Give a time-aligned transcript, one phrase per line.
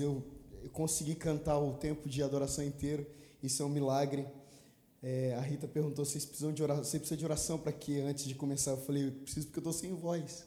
[0.00, 0.22] eu,
[0.62, 3.06] eu consegui cantar o tempo de adoração inteiro.
[3.42, 4.26] Isso é um milagre.
[5.02, 6.18] É, a Rita perguntou se
[6.52, 6.84] de oração.
[6.84, 8.02] Você precisa de oração para quê?
[8.06, 10.46] Antes de começar, eu falei, eu preciso porque eu estou sem voz.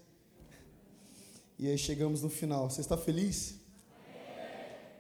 [1.59, 2.69] E aí chegamos no final.
[2.69, 3.55] Você está feliz?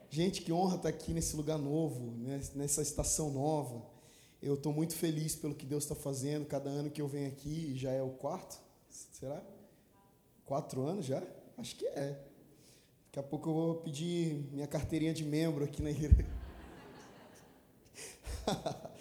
[0.09, 2.41] Gente, que honra estar aqui nesse lugar novo, né?
[2.55, 3.85] nessa estação nova.
[4.41, 6.45] Eu estou muito feliz pelo que Deus está fazendo.
[6.45, 8.59] Cada ano que eu venho aqui, já é o quarto?
[8.89, 9.41] Será?
[10.45, 11.23] Quatro anos já?
[11.57, 12.34] Acho que é.
[13.15, 16.27] Daqui a pouco eu vou pedir minha carteirinha de membro aqui na igreja.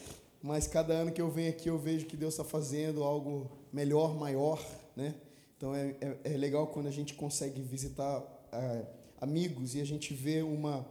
[0.40, 4.14] Mas cada ano que eu venho aqui, eu vejo que Deus está fazendo algo melhor,
[4.14, 5.16] maior, né?
[5.56, 8.86] Então é, é, é legal quando a gente consegue visitar é,
[9.20, 10.88] amigos e a gente vê uma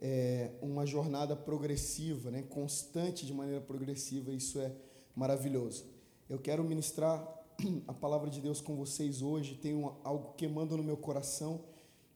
[0.00, 2.44] é, uma jornada progressiva, né?
[2.48, 4.30] Constante de maneira progressiva.
[4.30, 4.70] Isso é
[5.16, 5.86] maravilhoso.
[6.30, 7.20] Eu quero ministrar
[7.88, 9.56] a palavra de Deus com vocês hoje.
[9.56, 11.73] Tenho algo queimando no meu coração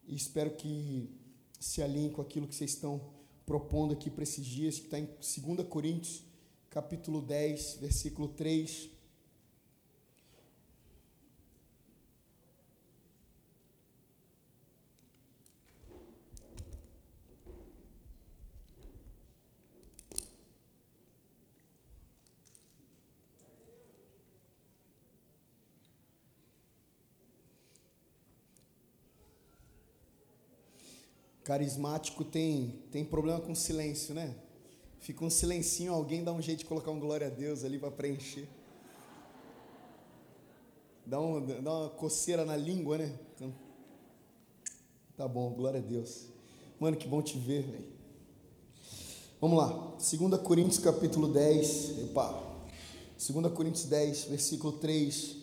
[0.08, 1.08] e espero que
[1.60, 3.00] se alinhe com aquilo que vocês estão
[3.44, 6.24] propondo aqui para esses dias, que está em 2 Coríntios,
[6.70, 8.90] capítulo 10, versículo 3.
[31.48, 34.34] Carismático tem, tem problema com silêncio, né?
[35.00, 37.90] Fica um silencinho, alguém dá um jeito de colocar um glória a Deus ali para
[37.90, 38.46] preencher.
[41.06, 43.18] Dá, um, dá uma coceira na língua, né?
[43.34, 43.54] Então,
[45.16, 46.26] tá bom, glória a Deus.
[46.78, 47.92] Mano, que bom te ver, velho.
[49.40, 49.68] Vamos lá.
[49.96, 52.00] 2 Coríntios capítulo 10.
[52.00, 52.42] Epa.
[53.16, 55.36] 2 Coríntios 10, versículo 3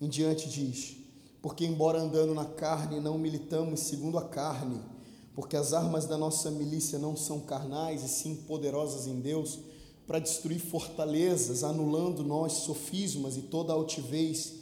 [0.00, 0.96] em diante diz:
[1.42, 4.80] Porque embora andando na carne, não militamos segundo a carne,
[5.40, 9.58] porque as armas da nossa milícia não são carnais e sim poderosas em Deus
[10.06, 14.52] para destruir fortalezas, anulando nós sofismas e toda altivez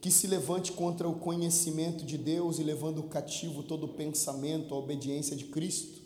[0.00, 5.36] que se levante contra o conhecimento de Deus e levando cativo todo pensamento à obediência
[5.36, 6.02] de Cristo,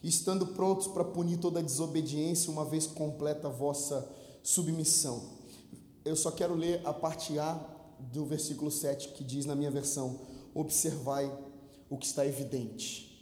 [0.00, 4.08] estando prontos para punir toda desobediência uma vez completa a vossa
[4.44, 5.24] submissão.
[6.04, 7.60] Eu só quero ler a parte A
[7.98, 10.20] do versículo 7 que diz na minha versão:
[10.54, 11.36] Observai
[11.90, 13.15] o que está evidente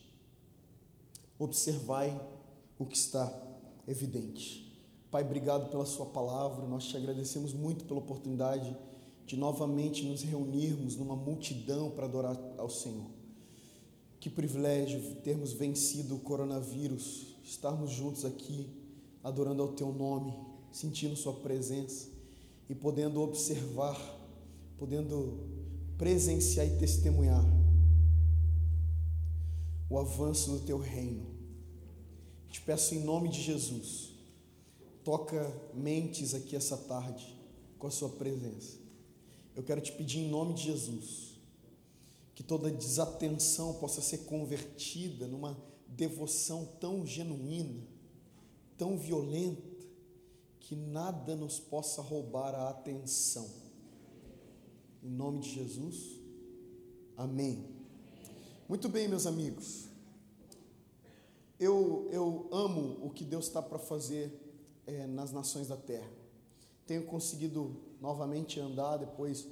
[1.44, 2.18] observai
[2.78, 3.32] o que está
[3.86, 4.64] evidente.
[5.10, 8.76] Pai, obrigado pela Sua palavra, nós te agradecemos muito pela oportunidade
[9.26, 13.06] de novamente nos reunirmos numa multidão para adorar ao Senhor.
[14.18, 18.68] Que privilégio termos vencido o coronavírus, estarmos juntos aqui,
[19.22, 20.34] adorando ao Teu nome,
[20.72, 22.08] sentindo Sua presença
[22.68, 23.96] e podendo observar,
[24.78, 25.38] podendo
[25.96, 27.44] presenciar e testemunhar
[29.88, 31.33] o avanço do teu reino.
[32.54, 34.12] Te peço em nome de Jesus,
[35.02, 37.36] toca mentes aqui essa tarde
[37.80, 38.78] com a sua presença.
[39.56, 41.34] Eu quero te pedir em nome de Jesus
[42.32, 47.82] que toda desatenção possa ser convertida numa devoção tão genuína,
[48.78, 49.84] tão violenta,
[50.60, 53.50] que nada nos possa roubar a atenção.
[55.02, 56.20] Em nome de Jesus,
[57.16, 57.64] amém.
[58.68, 59.92] Muito bem, meus amigos.
[61.58, 64.32] Eu, eu amo o que Deus está para fazer
[64.86, 66.10] é, nas nações da terra.
[66.86, 69.46] Tenho conseguido novamente andar depois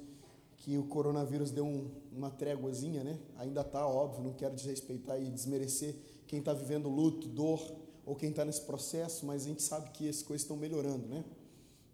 [0.57, 3.19] que o coronavírus deu um, uma tréguazinha, né?
[3.37, 5.95] Ainda está, óbvio, não quero desrespeitar e desmerecer
[6.27, 7.59] quem está vivendo luto, dor
[8.05, 11.23] ou quem está nesse processo, mas a gente sabe que as coisas estão melhorando, né?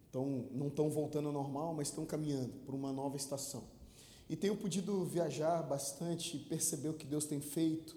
[0.08, 3.62] Então, não estão voltando ao normal, mas estão caminhando por uma nova estação.
[4.28, 7.96] E tenho podido viajar bastante, perceber o que Deus tem feito.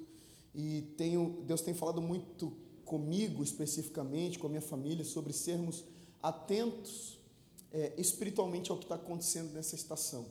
[0.53, 2.53] E tenho, Deus tem falado muito
[2.85, 5.83] comigo, especificamente, com a minha família, sobre sermos
[6.21, 7.19] atentos
[7.71, 10.25] é, espiritualmente ao que está acontecendo nessa estação.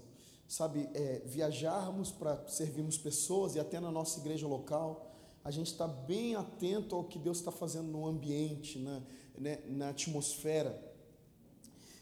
[0.46, 5.10] Sabe, é, viajarmos para servirmos pessoas e até na nossa igreja local,
[5.42, 9.02] a gente está bem atento ao que Deus está fazendo no ambiente, na,
[9.36, 10.80] né, na atmosfera.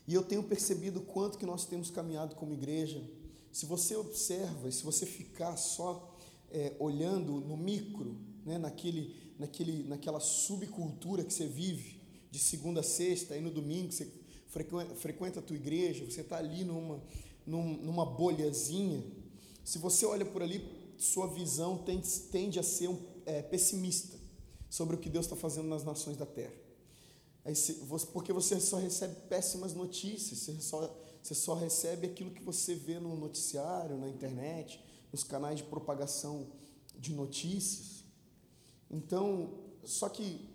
[0.06, 3.02] E eu tenho percebido quanto que nós temos caminhado como igreja
[3.52, 6.10] se você observa, se você ficar só
[6.52, 12.00] é, olhando no micro, né, naquele, naquele, naquela subcultura que você vive,
[12.31, 14.08] de segunda a sexta, aí no domingo você
[14.94, 17.02] frequenta, a tua igreja, você está ali numa,
[17.47, 19.02] numa bolhazinha,
[19.64, 20.64] se você olha por ali,
[20.97, 24.19] sua visão tende, tende a ser um, é, pessimista
[24.69, 26.55] sobre o que Deus está fazendo nas nações da terra.
[28.12, 32.99] Porque você só recebe péssimas notícias, você só você só recebe aquilo que você vê
[32.99, 34.82] no noticiário, na internet,
[35.12, 36.47] nos canais de propagação
[36.99, 38.05] de notícias.
[38.91, 39.55] Então,
[39.85, 40.49] só que,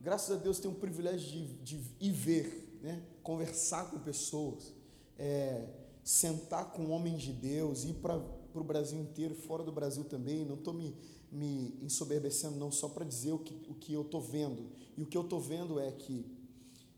[0.00, 3.02] graças a Deus, tem um privilégio de, de ir ver, né?
[3.22, 4.72] conversar com pessoas,
[5.18, 5.66] é,
[6.02, 8.16] sentar com homens de Deus, ir para
[8.54, 10.44] o Brasil inteiro, fora do Brasil também.
[10.44, 10.96] Não estou me,
[11.30, 14.70] me ensoberbecendo, não, só para dizer o que, o que eu estou vendo.
[14.96, 16.24] E o que eu estou vendo é que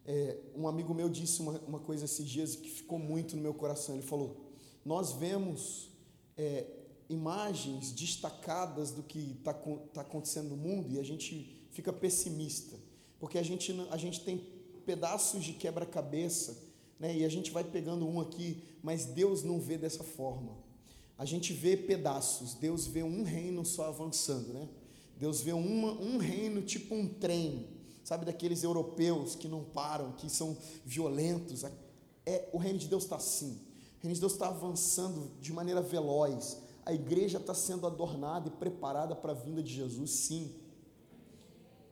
[0.05, 3.52] é, um amigo meu disse uma, uma coisa esses dias que ficou muito no meu
[3.52, 3.94] coração.
[3.94, 4.37] Ele falou:
[4.85, 5.90] Nós vemos
[6.37, 6.67] é,
[7.08, 9.55] imagens destacadas do que está
[9.93, 12.76] tá acontecendo no mundo e a gente fica pessimista,
[13.19, 14.38] porque a gente, a gente tem
[14.84, 16.69] pedaços de quebra-cabeça
[16.99, 20.56] né, e a gente vai pegando um aqui, mas Deus não vê dessa forma.
[21.16, 24.69] A gente vê pedaços, Deus vê um reino só avançando, né?
[25.19, 27.66] Deus vê uma, um reino tipo um trem,
[28.04, 31.64] sabe, daqueles europeus que não param, que são violentos.
[32.25, 33.61] É, o reino de Deus está assim.
[33.99, 36.58] O reino de Deus está avançando de maneira veloz.
[36.88, 40.50] A igreja está sendo adornada e preparada para a vinda de Jesus, sim.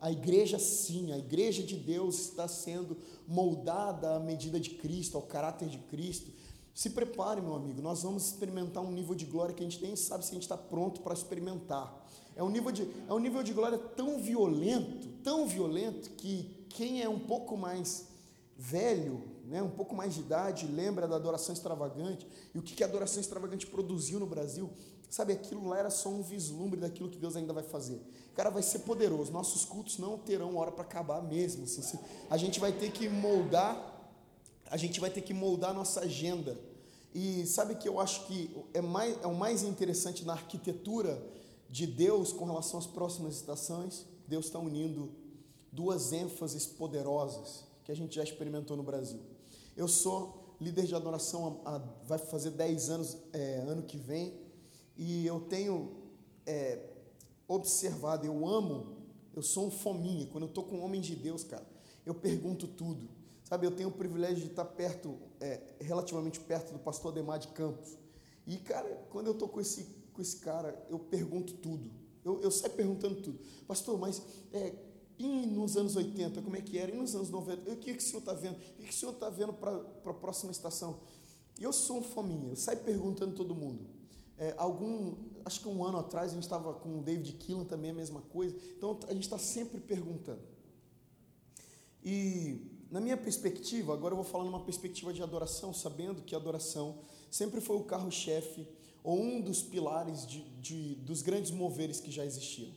[0.00, 2.96] A igreja, sim, a igreja de Deus está sendo
[3.28, 6.32] moldada à medida de Cristo, ao caráter de Cristo.
[6.74, 9.94] Se prepare, meu amigo, nós vamos experimentar um nível de glória que a gente nem
[9.94, 12.08] sabe se a gente está pronto para experimentar.
[12.34, 17.02] É um, nível de, é um nível de glória tão violento, tão violento, que quem
[17.02, 18.08] é um pouco mais
[18.56, 22.82] velho, né, um pouco mais de idade, lembra da adoração extravagante e o que, que
[22.82, 24.70] a adoração extravagante produziu no Brasil.
[25.08, 28.00] Sabe, aquilo lá era só um vislumbre daquilo que Deus ainda vai fazer.
[28.34, 29.32] Cara, vai ser poderoso.
[29.32, 31.64] Nossos cultos não terão hora para acabar mesmo.
[31.64, 31.98] Assim,
[32.28, 34.10] a gente vai ter que moldar,
[34.68, 36.58] a gente vai ter que moldar a nossa agenda.
[37.14, 41.24] E sabe que eu acho que é, mais, é o mais interessante na arquitetura
[41.70, 44.04] de Deus com relação às próximas estações?
[44.26, 45.10] Deus está unindo
[45.70, 49.20] duas ênfases poderosas que a gente já experimentou no Brasil.
[49.76, 51.60] Eu sou líder de adoração,
[52.04, 54.40] vai fazer 10 anos, é, ano que vem,
[54.96, 55.92] e eu tenho
[56.46, 56.80] é,
[57.46, 58.96] observado, eu amo,
[59.34, 61.66] eu sou um fominha, quando eu estou com um homem de Deus, cara,
[62.06, 63.08] eu pergunto tudo.
[63.44, 67.48] Sabe, eu tenho o privilégio de estar perto, é, relativamente perto do pastor Ademar de
[67.48, 67.96] Campos.
[68.44, 71.88] E, cara, quando eu estou com esse, com esse cara, eu pergunto tudo.
[72.24, 73.38] Eu, eu saio perguntando tudo.
[73.68, 74.20] Pastor, mas
[74.52, 74.74] é,
[75.18, 76.90] e nos anos 80, como é que era?
[76.90, 77.70] E nos anos 90?
[77.72, 78.56] O que, que o senhor está vendo?
[78.56, 81.00] O que, que o senhor está vendo para a próxima estação?
[81.58, 83.86] E eu sou um fominha, eu saio perguntando todo mundo.
[84.38, 85.14] É, algum,
[85.44, 88.20] acho que um ano atrás a gente estava com o David Killan também a mesma
[88.20, 88.54] coisa.
[88.76, 90.42] Então a gente está sempre perguntando.
[92.04, 92.60] E
[92.90, 96.98] na minha perspectiva, agora eu vou falar numa perspectiva de adoração, sabendo que a adoração
[97.30, 98.68] sempre foi o carro-chefe
[99.02, 102.72] ou um dos pilares de, de, dos grandes moveres que já existiam.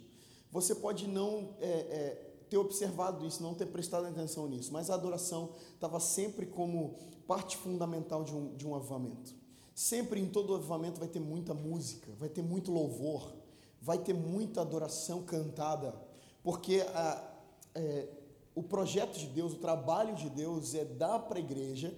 [0.52, 4.96] Você pode não é, é, ter observado isso, não ter prestado atenção nisso, mas a
[4.96, 6.96] adoração estava sempre como
[7.28, 9.36] parte fundamental de um, de um avivamento.
[9.76, 13.34] Sempre em todo avivamento vai ter muita música, vai ter muito louvor,
[13.82, 15.96] vai ter muita adoração cantada,
[16.44, 17.32] porque a,
[17.76, 18.10] é,
[18.56, 21.96] o projeto de Deus, o trabalho de Deus é dar para a igreja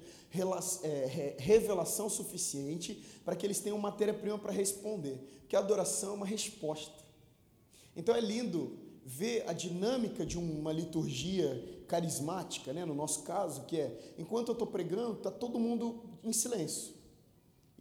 [0.83, 6.25] é, revelação suficiente para que eles tenham matéria-prima para responder, porque a adoração é uma
[6.25, 7.03] resposta.
[7.95, 12.85] Então é lindo ver a dinâmica de uma liturgia carismática, né?
[12.85, 17.01] no nosso caso, que é, enquanto eu estou pregando, está todo mundo em silêncio.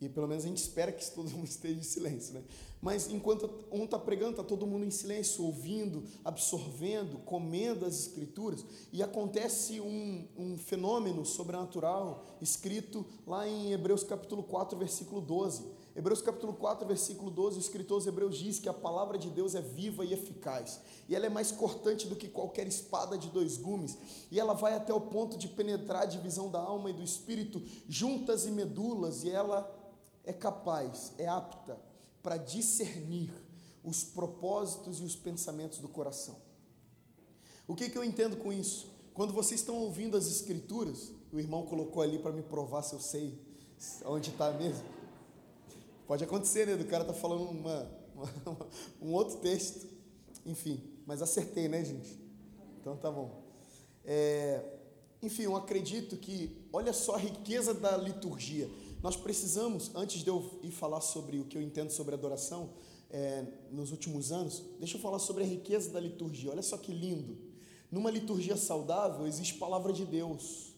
[0.00, 2.42] E pelo menos a gente espera que todo mundo esteja em silêncio, né?
[2.80, 8.64] Mas enquanto um está pregando, está todo mundo em silêncio, ouvindo, absorvendo, comendo as escrituras,
[8.90, 15.79] e acontece um, um fenômeno sobrenatural escrito lá em Hebreus capítulo 4, versículo 12.
[15.94, 19.56] Hebreus capítulo 4, versículo 12, o escritor aos Hebreus diz que a palavra de Deus
[19.56, 23.56] é viva e eficaz, e ela é mais cortante do que qualquer espada de dois
[23.56, 23.98] gumes,
[24.30, 27.60] e ela vai até o ponto de penetrar a divisão da alma e do espírito,
[27.88, 29.68] juntas e medulas, e ela
[30.24, 31.76] é capaz, é apta
[32.22, 33.32] para discernir
[33.82, 36.36] os propósitos e os pensamentos do coração.
[37.66, 38.90] O que, que eu entendo com isso?
[39.12, 43.00] Quando vocês estão ouvindo as escrituras, o irmão colocou ali para me provar se eu
[43.00, 43.38] sei
[44.04, 44.99] onde está mesmo.
[46.10, 46.74] Pode acontecer, né?
[46.74, 48.66] Do cara tá falando uma, uma,
[49.00, 49.86] um outro texto.
[50.44, 52.18] Enfim, mas acertei, né, gente?
[52.80, 53.44] Então tá bom.
[54.04, 54.60] É,
[55.22, 58.68] enfim, eu acredito que, olha só a riqueza da liturgia.
[59.00, 62.70] Nós precisamos, antes de eu ir falar sobre o que eu entendo sobre adoração
[63.08, 66.50] é, nos últimos anos, deixa eu falar sobre a riqueza da liturgia.
[66.50, 67.38] Olha só que lindo.
[67.88, 70.74] Numa liturgia saudável existe palavra de Deus.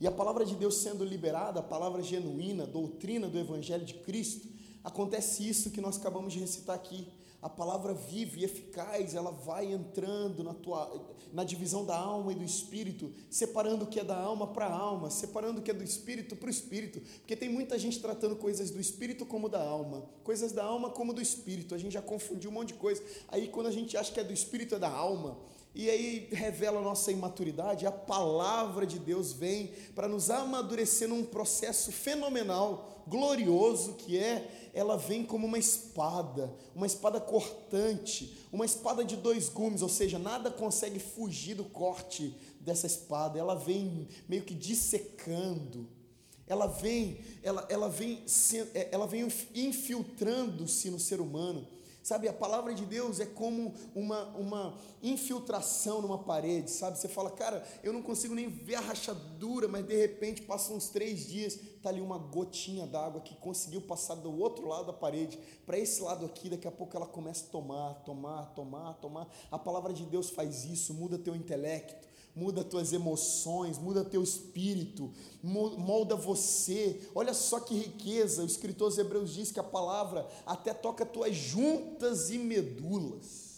[0.00, 4.51] E a palavra de Deus sendo liberada, a palavra genuína, doutrina do Evangelho de Cristo,
[4.82, 7.08] acontece isso que nós acabamos de recitar aqui.
[7.40, 12.34] a palavra vive e eficaz, ela vai entrando na tua na divisão da alma e
[12.34, 15.74] do espírito, separando o que é da alma para a alma, separando o que é
[15.74, 19.62] do espírito para o espírito, porque tem muita gente tratando coisas do espírito como da
[19.62, 21.74] alma, coisas da alma como do espírito.
[21.74, 23.02] A gente já confundiu um monte de coisa.
[23.28, 25.38] Aí quando a gente acha que é do espírito é da alma,
[25.74, 31.24] e aí revela a nossa imaturidade, a palavra de Deus vem para nos amadurecer num
[31.24, 39.02] processo fenomenal, glorioso que é, ela vem como uma espada, uma espada cortante, uma espada
[39.02, 44.42] de dois gumes, ou seja, nada consegue fugir do corte dessa espada, ela vem meio
[44.42, 45.88] que dissecando,
[46.46, 48.22] ela vem, ela, ela vem,
[48.90, 51.66] ela vem infiltrando-se no ser humano,
[52.02, 56.98] Sabe, a palavra de Deus é como uma, uma infiltração numa parede, sabe?
[56.98, 60.88] Você fala, cara, eu não consigo nem ver a rachadura, mas de repente passam uns
[60.88, 65.38] três dias, tá ali uma gotinha d'água que conseguiu passar do outro lado da parede
[65.64, 69.28] para esse lado aqui, daqui a pouco ela começa a tomar, tomar, tomar, tomar.
[69.48, 75.12] A palavra de Deus faz isso, muda teu intelecto, muda tuas emoções, muda teu espírito,
[75.42, 77.00] molda você.
[77.14, 81.34] Olha só que riqueza, o escritor aos Hebreus diz que a palavra até toca tuas
[81.34, 83.52] juntas e medulas.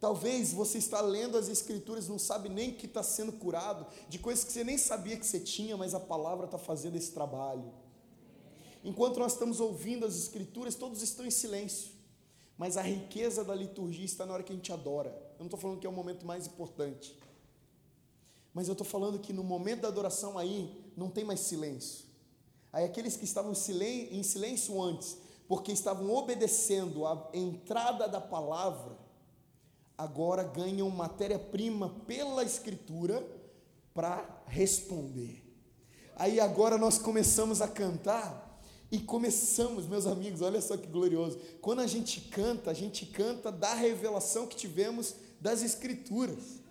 [0.00, 4.44] Talvez você está lendo as escrituras, não sabe nem que está sendo curado, de coisas
[4.44, 7.72] que você nem sabia que você tinha, mas a palavra está fazendo esse trabalho.
[8.84, 11.90] Enquanto nós estamos ouvindo as escrituras, todos estão em silêncio.
[12.56, 15.10] Mas a riqueza da liturgia está na hora que a gente adora.
[15.10, 17.18] Eu não estou falando que é o momento mais importante.
[18.56, 22.06] Mas eu estou falando que no momento da adoração aí não tem mais silêncio.
[22.72, 28.96] Aí aqueles que estavam em silêncio antes, porque estavam obedecendo a entrada da palavra,
[29.98, 33.28] agora ganham matéria-prima pela Escritura
[33.92, 35.44] para responder.
[36.16, 38.58] Aí agora nós começamos a cantar
[38.90, 41.38] e começamos, meus amigos, olha só que glorioso.
[41.60, 46.64] Quando a gente canta, a gente canta da revelação que tivemos das Escrituras.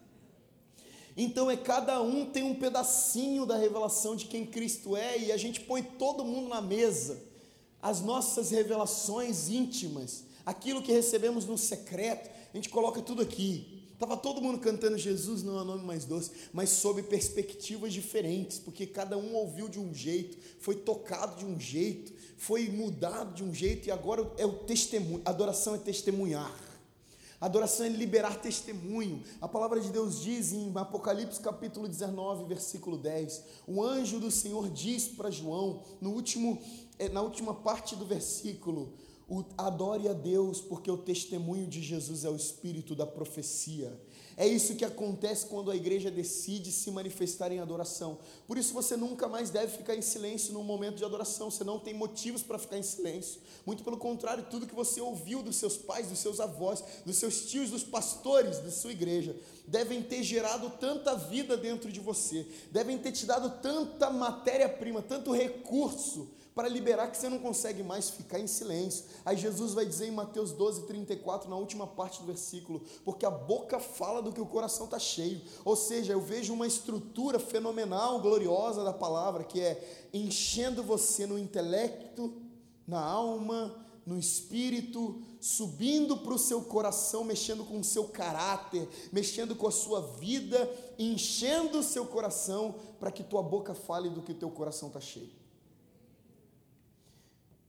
[1.17, 5.37] Então é cada um tem um pedacinho da revelação de quem Cristo é e a
[5.37, 7.23] gente põe todo mundo na mesa.
[7.81, 13.75] As nossas revelações íntimas, aquilo que recebemos no secreto, a gente coloca tudo aqui.
[13.95, 18.85] Estava todo mundo cantando Jesus não é nome mais doce, mas sob perspectivas diferentes, porque
[18.85, 23.53] cada um ouviu de um jeito, foi tocado de um jeito, foi mudado de um
[23.53, 26.53] jeito, e agora é o testemunho, adoração é testemunhar.
[27.39, 29.21] Adoração é liberar testemunho.
[29.41, 33.43] A palavra de Deus diz em Apocalipse capítulo 19, versículo 10.
[33.67, 36.61] O anjo do Senhor diz para João, no último,
[36.97, 38.93] eh, na última parte do versículo:
[39.57, 43.99] adore a Deus, porque o testemunho de Jesus é o espírito da profecia.
[44.37, 48.17] É isso que acontece quando a igreja decide se manifestar em adoração.
[48.45, 51.49] Por isso você nunca mais deve ficar em silêncio no momento de adoração.
[51.49, 53.39] Você não tem motivos para ficar em silêncio.
[53.65, 57.45] Muito pelo contrário, tudo que você ouviu dos seus pais, dos seus avós, dos seus
[57.45, 62.97] tios, dos pastores da sua igreja, devem ter gerado tanta vida dentro de você, devem
[62.97, 68.39] ter te dado tanta matéria-prima, tanto recurso para liberar que você não consegue mais ficar
[68.39, 69.03] em silêncio.
[69.25, 73.29] Aí Jesus vai dizer em Mateus 12, 34, na última parte do versículo, porque a
[73.29, 75.41] boca fala do que o coração está cheio.
[75.65, 81.37] Ou seja, eu vejo uma estrutura fenomenal, gloriosa da palavra, que é enchendo você no
[81.37, 82.33] intelecto,
[82.87, 89.57] na alma, no espírito, subindo para o seu coração, mexendo com o seu caráter, mexendo
[89.57, 94.31] com a sua vida, enchendo o seu coração, para que tua boca fale do que
[94.31, 95.44] o teu coração está cheio.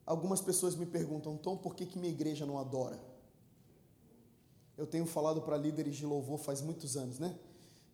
[0.07, 2.99] Algumas pessoas me perguntam, Tom, por que, que minha igreja não adora?
[4.79, 7.37] Eu tenho falado para líderes de louvor faz muitos anos, né?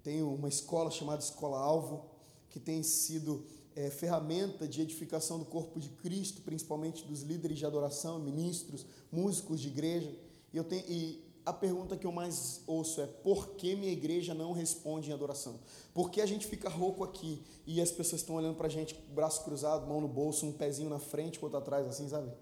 [0.03, 2.05] Tenho uma escola chamada Escola Alvo,
[2.51, 7.65] que tem sido é, ferramenta de edificação do corpo de Cristo, principalmente dos líderes de
[7.65, 10.15] adoração, ministros, músicos de igreja.
[10.53, 14.33] E, eu tenho, e a pergunta que eu mais ouço é: por que minha igreja
[14.33, 15.59] não responde em adoração?
[15.93, 18.95] Por que a gente fica rouco aqui e as pessoas estão olhando para a gente,
[19.11, 22.33] braço cruzado, mão no bolso, um pezinho na frente, outro atrás, assim, sabe?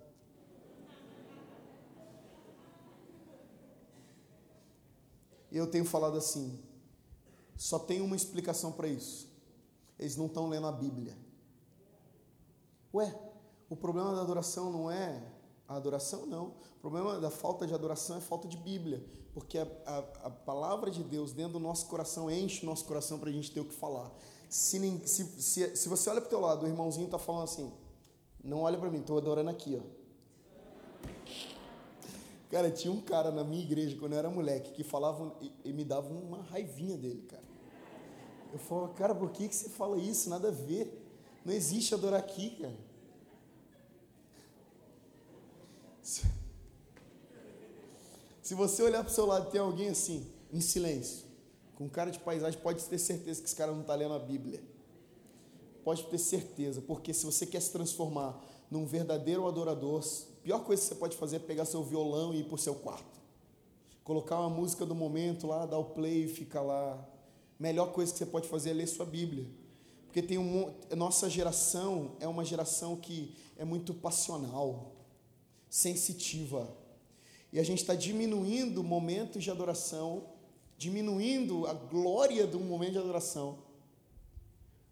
[5.50, 6.58] E eu tenho falado assim:
[7.56, 9.28] só tem uma explicação para isso.
[9.98, 11.16] Eles não estão lendo a Bíblia.
[12.94, 13.14] Ué,
[13.68, 15.22] o problema da adoração não é
[15.70, 16.48] a adoração não.
[16.48, 20.90] O problema da falta de adoração é falta de Bíblia, porque a, a, a palavra
[20.90, 23.64] de Deus dentro do nosso coração enche o nosso coração para a gente ter o
[23.64, 24.12] que falar.
[24.48, 27.72] Se, se, se, se você olha para o teu lado, o irmãozinho está falando assim,
[28.42, 30.00] não olha para mim, estou adorando aqui, ó.
[32.50, 35.72] Cara, tinha um cara na minha igreja, quando eu era moleque, que falava e, e
[35.72, 37.44] me dava uma raivinha dele, cara.
[38.52, 40.28] Eu falava, cara, por que, que você fala isso?
[40.28, 41.00] Nada a ver.
[41.44, 42.89] Não existe adorar aqui, cara.
[48.50, 51.24] Se você olhar para o seu lado e tem alguém assim, em silêncio,
[51.76, 54.60] com cara de paisagem, pode ter certeza que esse cara não está lendo a Bíblia.
[55.84, 60.82] Pode ter certeza, porque se você quer se transformar num verdadeiro adorador, a pior coisa
[60.82, 63.20] que você pode fazer é pegar seu violão e ir para o seu quarto.
[64.02, 67.08] Colocar uma música do momento lá, dar o play e ficar lá.
[67.56, 69.46] Melhor coisa que você pode fazer é ler sua Bíblia.
[70.06, 74.90] Porque tem um, nossa geração é uma geração que é muito passional,
[75.68, 76.79] sensitiva.
[77.52, 80.24] E a gente está diminuindo momentos de adoração
[80.80, 83.58] diminuindo a glória do momento de adoração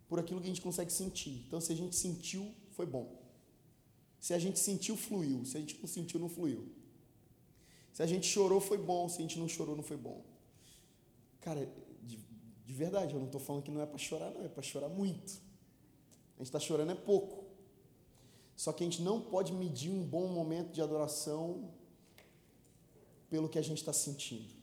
[0.06, 1.44] por aquilo que a gente consegue sentir.
[1.46, 3.18] Então, se a gente sentiu, foi bom.
[4.20, 5.46] Se a gente sentiu, fluiu.
[5.46, 6.68] Se a gente não sentiu, não fluiu.
[7.94, 9.08] Se a gente chorou, foi bom.
[9.08, 10.22] Se a gente não chorou, não foi bom.
[11.40, 11.66] Cara,
[12.02, 12.18] de,
[12.66, 14.44] de verdade, eu não estou falando que não é para chorar, não.
[14.44, 15.40] É para chorar muito.
[16.36, 17.46] A gente está chorando é pouco.
[18.54, 21.70] Só que a gente não pode medir um bom momento de adoração
[23.30, 24.58] pelo que a gente está sentindo.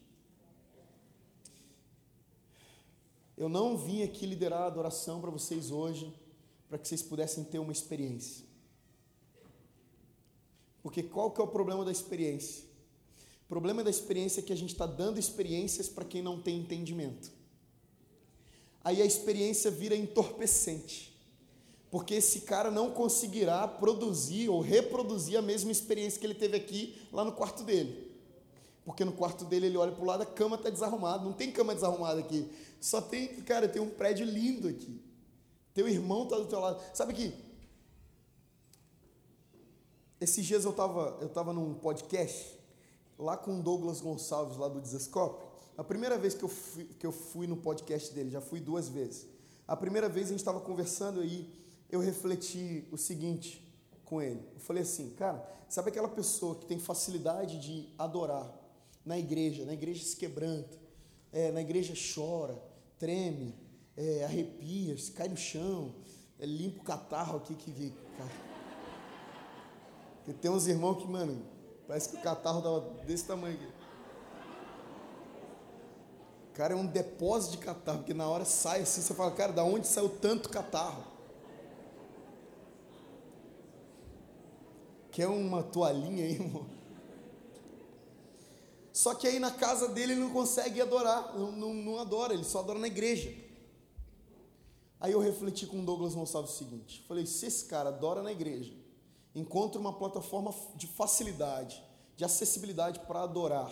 [3.38, 6.14] Eu não vim aqui liderar a adoração para vocês hoje,
[6.70, 8.46] para que vocês pudessem ter uma experiência.
[10.82, 12.64] Porque qual que é o problema da experiência?
[13.46, 16.60] O problema da experiência é que a gente está dando experiências para quem não tem
[16.60, 17.32] entendimento.
[18.84, 21.14] Aí a experiência vira entorpecente.
[21.92, 26.96] Porque esse cara não conseguirá produzir ou reproduzir a mesma experiência que ele teve aqui
[27.12, 28.15] lá no quarto dele.
[28.86, 31.24] Porque no quarto dele ele olha para o lado, a cama está desarrumada.
[31.24, 32.48] Não tem cama desarrumada aqui.
[32.80, 35.02] Só tem, cara, tem um prédio lindo aqui.
[35.74, 36.80] Teu irmão está do teu lado.
[36.94, 37.34] Sabe que
[40.22, 42.58] esses dias eu estava eu tava num podcast
[43.18, 45.44] lá com o Douglas Gonçalves, lá do Desescope.
[45.78, 48.88] A primeira vez que eu, fui, que eu fui no podcast dele, já fui duas
[48.88, 49.28] vezes.
[49.68, 51.52] A primeira vez a gente estava conversando aí,
[51.90, 53.66] eu refleti o seguinte
[54.06, 54.48] com ele.
[54.54, 58.65] Eu falei assim, cara, sabe aquela pessoa que tem facilidade de adorar
[59.06, 59.66] na igreja?
[59.66, 60.78] Na igreja se quebranta,
[61.32, 62.60] é, na igreja chora,
[62.98, 63.56] treme,
[63.96, 65.94] é, arrepia, cai no chão,
[66.40, 67.54] é, limpa o catarro aqui.
[67.56, 67.94] Que, que,
[70.26, 71.46] que tem uns irmãos que, mano,
[71.88, 73.68] parece que o catarro tava desse tamanho aqui.
[76.54, 79.64] Cara, é um depósito de catarro, porque na hora sai assim, você fala, cara, da
[79.64, 81.04] onde saiu tanto catarro?
[85.12, 86.66] Quer uma toalhinha aí, irmão?
[88.96, 92.46] Só que aí na casa dele ele não consegue adorar, não, não, não adora, ele
[92.46, 93.30] só adora na igreja.
[95.02, 98.32] Aí eu refleti com o Douglas Gonçalves o seguinte: falei, se esse cara adora na
[98.32, 98.74] igreja,
[99.36, 101.84] encontra uma plataforma de facilidade,
[102.16, 103.70] de acessibilidade para adorar,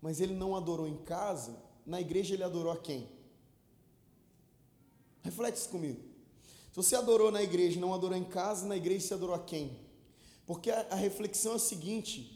[0.00, 3.08] mas ele não adorou em casa, na igreja ele adorou a quem?
[5.22, 6.00] Reflete isso comigo.
[6.70, 9.40] Se você adorou na igreja e não adorou em casa, na igreja você adorou a
[9.40, 9.76] quem?
[10.46, 12.33] Porque a, a reflexão é a seguinte: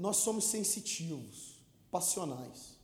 [0.00, 1.60] nós somos sensitivos,
[1.90, 2.74] passionais.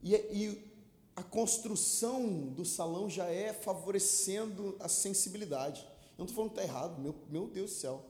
[0.00, 0.74] E, e,
[1.16, 5.80] a construção do salão já é favorecendo a sensibilidade.
[5.82, 8.04] Eu não estou falando que está errado, meu, meu Deus do céu.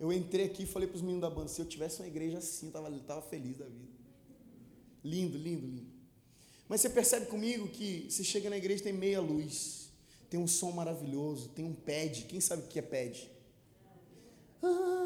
[0.00, 2.38] Eu entrei aqui e falei para os meninos da banda: se eu tivesse uma igreja
[2.38, 3.92] assim, eu estava feliz da vida.
[5.04, 5.92] Lindo, lindo, lindo.
[6.66, 9.90] Mas você percebe comigo que você chega na igreja tem meia luz,
[10.30, 12.24] tem um som maravilhoso, tem um pad.
[12.26, 13.30] Quem sabe o que é pad?
[14.62, 15.04] Ah,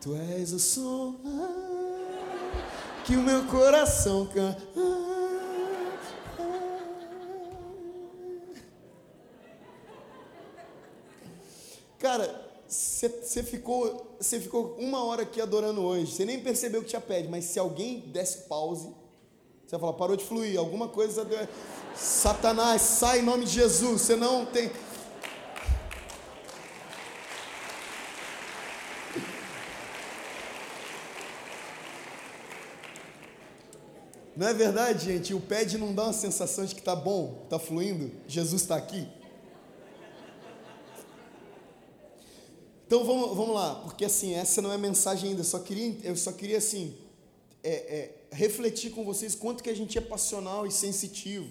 [0.00, 1.16] Tu és o som
[3.04, 4.62] que o meu coração canta.
[11.98, 16.12] Cara, você ficou, ficou uma hora aqui adorando hoje.
[16.12, 18.94] Você nem percebeu que tinha pede, mas se alguém desse pause,
[19.66, 21.26] você vai falar, parou de fluir, alguma coisa.
[21.96, 24.02] Satanás, sai em nome de Jesus.
[24.02, 24.70] Você não tem.
[34.36, 35.34] Não é verdade, gente?
[35.34, 39.08] O pad não dá uma sensação de que está bom, está fluindo, Jesus está aqui.
[42.86, 46.14] Então vamos, vamos lá, porque assim, essa não é mensagem ainda, eu só queria, eu
[46.14, 46.96] só queria assim,
[47.64, 51.48] é, é, refletir com vocês quanto que a gente é passional e sensitivo,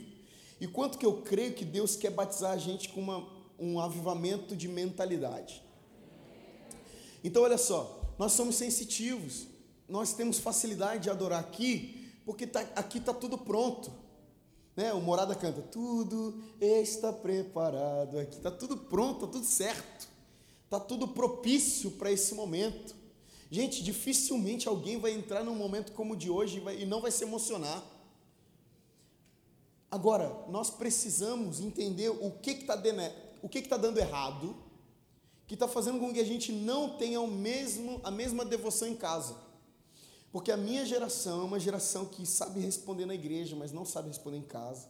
[0.60, 3.28] e quanto que eu creio que Deus quer batizar a gente com uma,
[3.60, 5.64] um avivamento de mentalidade.
[7.24, 9.48] Então olha só, nós somos sensitivos,
[9.88, 13.92] nós temos facilidade de adorar aqui, porque tá, aqui está tudo pronto.
[14.76, 14.94] Né?
[14.94, 20.08] O Morada canta, tudo está preparado aqui, está tudo pronto, está tudo certo,
[20.66, 22.96] está tudo propício para esse momento.
[23.50, 27.24] Gente, dificilmente alguém vai entrar num momento como o de hoje e, não vai se
[27.24, 27.84] emocionar.
[29.90, 32.82] Agora, nós precisamos entender o que está
[33.42, 34.56] o que está dando errado,
[35.48, 38.96] que está fazendo com que a gente não tenha o mesmo, a mesma devoção em
[38.96, 39.38] casa.
[40.32, 44.10] Porque a minha geração é uma geração que sabe responder na igreja, mas não sabe
[44.10, 44.90] responder em casa.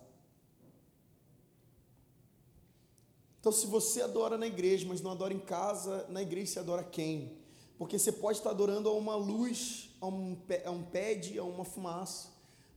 [3.39, 6.83] Então, se você adora na igreja, mas não adora em casa, na igreja você adora
[6.83, 7.44] quem?
[7.77, 11.65] Porque você pode estar adorando a uma luz, a um, a um pad, a uma
[11.65, 12.29] fumaça,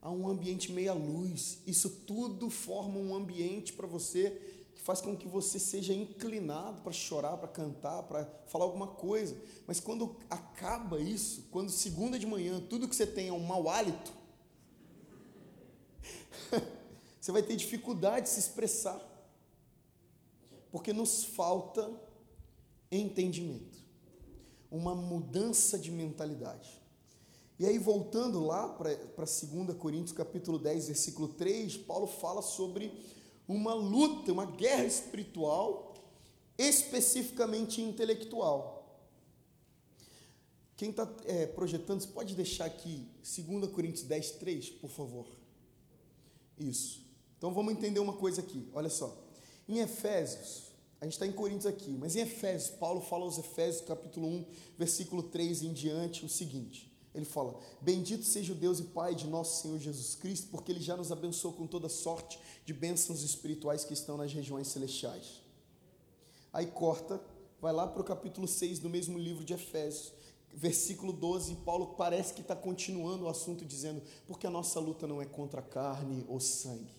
[0.02, 1.58] a um ambiente meia luz.
[1.66, 4.40] Isso tudo forma um ambiente para você
[4.74, 9.36] que faz com que você seja inclinado para chorar, para cantar, para falar alguma coisa.
[9.66, 13.68] Mas quando acaba isso, quando segunda de manhã tudo que você tem é um mau
[13.68, 14.12] hálito,
[17.20, 19.00] você vai ter dificuldade de se expressar.
[20.70, 21.90] Porque nos falta
[22.90, 23.77] entendimento,
[24.70, 26.78] uma mudança de mentalidade.
[27.58, 32.92] E aí, voltando lá para 2 Coríntios capítulo 10, versículo 3, Paulo fala sobre
[33.48, 35.94] uma luta, uma guerra espiritual,
[36.56, 38.78] especificamente intelectual.
[40.76, 45.26] Quem está é, projetando, você pode deixar aqui 2 Coríntios 10, 3, por favor?
[46.56, 47.04] Isso.
[47.36, 49.16] Então vamos entender uma coisa aqui, olha só.
[49.68, 50.67] Em Efésios,
[51.00, 54.44] a gente está em Coríntios aqui, mas em Efésios, Paulo fala aos Efésios, capítulo 1,
[54.76, 59.26] versículo 3 em diante, o seguinte: ele fala: Bendito seja o Deus e Pai de
[59.26, 63.84] nosso Senhor Jesus Cristo, porque Ele já nos abençoou com toda sorte de bênçãos espirituais
[63.84, 65.42] que estão nas regiões celestiais.
[66.52, 67.20] Aí corta,
[67.60, 70.12] vai lá para o capítulo 6 do mesmo livro de Efésios,
[70.54, 71.56] versículo 12.
[71.56, 75.60] Paulo parece que está continuando o assunto, dizendo: Porque a nossa luta não é contra
[75.62, 76.94] carne ou sangue,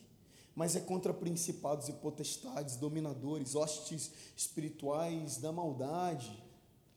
[0.60, 6.44] mas é contra principados e potestades, dominadores, hostes espirituais da maldade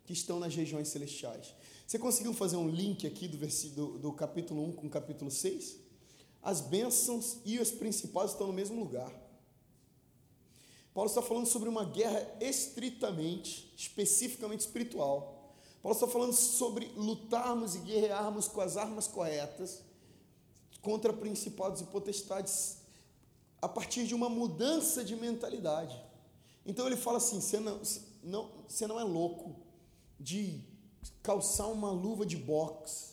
[0.04, 1.54] que estão nas regiões celestiais.
[1.86, 5.76] Você conseguiu fazer um link aqui do, versículo, do capítulo 1 com o capítulo 6?
[6.42, 9.12] As bênçãos e os principais estão no mesmo lugar.
[10.92, 15.54] Paulo está falando sobre uma guerra estritamente, especificamente espiritual.
[15.80, 19.84] Paulo está falando sobre lutarmos e guerrearmos com as armas corretas
[20.80, 22.81] contra principados e potestades
[23.62, 25.98] a partir de uma mudança de mentalidade.
[26.66, 27.80] Então ele fala assim: você não,
[28.22, 29.54] não, você não é louco
[30.18, 30.60] de
[31.22, 33.12] calçar uma luva de boxe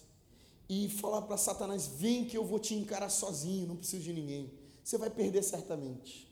[0.68, 4.52] e falar para Satanás: vem que eu vou te encarar sozinho, não preciso de ninguém.
[4.84, 6.28] Você vai perder certamente.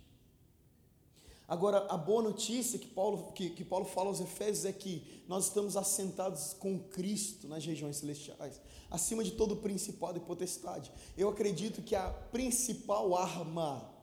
[1.47, 5.45] Agora, a boa notícia que Paulo, que, que Paulo fala aos Efésios é que nós
[5.45, 8.59] estamos assentados com Cristo nas regiões celestiais,
[8.91, 10.91] acima de todo principado e potestade.
[11.17, 13.96] Eu acredito que a principal arma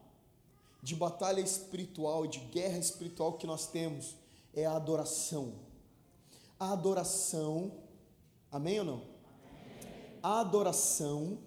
[0.84, 4.14] de batalha espiritual, de guerra espiritual que nós temos
[4.52, 5.64] é a adoração
[6.58, 7.72] a adoração,
[8.50, 8.94] amém ou não?
[8.94, 10.18] Amém.
[10.22, 11.38] A adoração,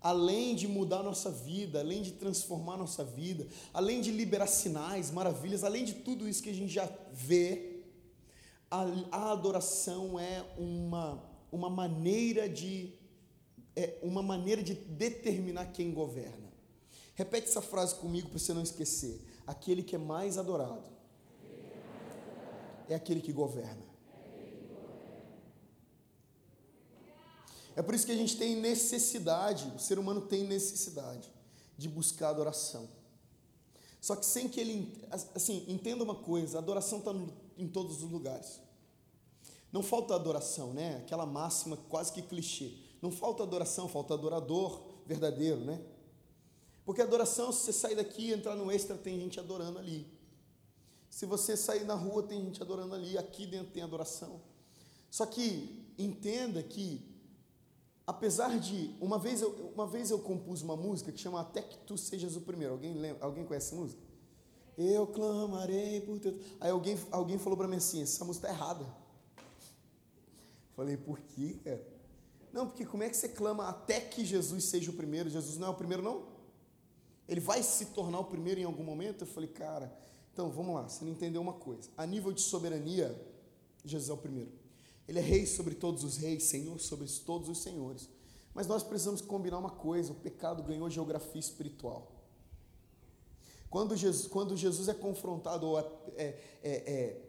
[0.00, 5.64] além de mudar nossa vida, além de transformar nossa vida, além de liberar sinais, maravilhas,
[5.64, 7.84] além de tudo isso que a gente já vê,
[8.70, 12.92] a, a adoração é uma, uma maneira de
[13.74, 16.47] é uma maneira de determinar quem governa.
[17.18, 19.20] Repete essa frase comigo para você não esquecer.
[19.44, 20.88] Aquele que é mais adorado
[22.88, 23.82] é aquele que governa.
[27.74, 31.28] É por isso que a gente tem necessidade, o ser humano tem necessidade
[31.76, 32.88] de buscar adoração.
[34.00, 35.04] Só que sem que ele,
[35.34, 37.12] assim, entenda uma coisa, a adoração está
[37.56, 38.60] em todos os lugares.
[39.72, 40.98] Não falta adoração, né?
[40.98, 42.74] Aquela máxima quase que clichê.
[43.02, 45.82] Não falta adoração, falta adorador verdadeiro, né?
[46.88, 50.10] Porque adoração, se você sair daqui e entrar no extra, tem gente adorando ali.
[51.10, 53.18] Se você sair na rua, tem gente adorando ali.
[53.18, 54.40] Aqui dentro tem adoração.
[55.10, 57.04] Só que entenda que
[58.06, 61.76] apesar de uma vez eu, uma vez eu compus uma música que chama Até que
[61.76, 62.72] tu sejas o primeiro.
[62.72, 63.22] Alguém lembra?
[63.22, 64.00] Alguém conhece essa música?
[64.78, 66.40] Eu clamarei por teu.
[66.58, 68.86] Aí alguém alguém falou para mim assim, essa música tá errada.
[70.74, 71.86] Falei, por quê, cara?
[72.50, 75.28] Não, porque como é que você clama até que Jesus seja o primeiro?
[75.28, 76.37] Jesus não é o primeiro, não?
[77.28, 79.22] Ele vai se tornar o primeiro em algum momento?
[79.22, 79.92] Eu falei, cara,
[80.32, 81.90] então vamos lá, você não entendeu uma coisa.
[81.96, 83.14] A nível de soberania,
[83.84, 84.50] Jesus é o primeiro.
[85.06, 88.08] Ele é rei sobre todos os reis, senhor sobre todos os senhores.
[88.54, 92.12] Mas nós precisamos combinar uma coisa: o pecado ganhou geografia espiritual.
[93.70, 95.84] Quando Jesus, quando Jesus é confrontado, ou é,
[96.16, 97.27] é, é,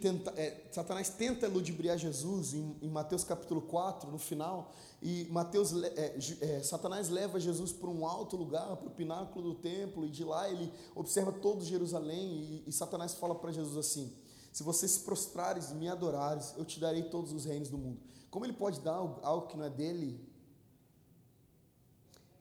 [0.00, 5.72] tenta, é, Satanás tenta ludibriar Jesus em, em, Mateus capítulo 4, no final, e Mateus,
[5.82, 10.10] é, é, Satanás leva Jesus para um alto lugar, para o pináculo do templo, e
[10.10, 14.12] de lá ele observa todo Jerusalém, e, e Satanás fala para Jesus assim:
[14.52, 18.00] se você se prostrares e me adorares, eu te darei todos os reinos do mundo.
[18.30, 20.26] Como ele pode dar algo que não é dele?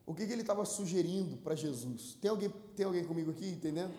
[0.06, 2.16] o que, que ele estava sugerindo para Jesus?
[2.22, 3.94] Tem alguém, tem alguém comigo aqui entendendo?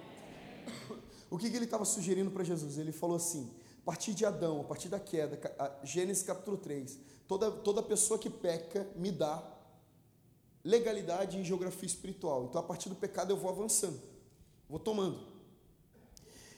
[1.30, 2.78] O que, que ele estava sugerindo para Jesus?
[2.78, 3.50] Ele falou assim:
[3.82, 5.38] a partir de Adão, a partir da queda,
[5.82, 9.42] Gênesis capítulo 3, toda, toda pessoa que peca me dá
[10.64, 12.46] legalidade em geografia espiritual.
[12.46, 14.00] Então, a partir do pecado, eu vou avançando,
[14.68, 15.36] vou tomando.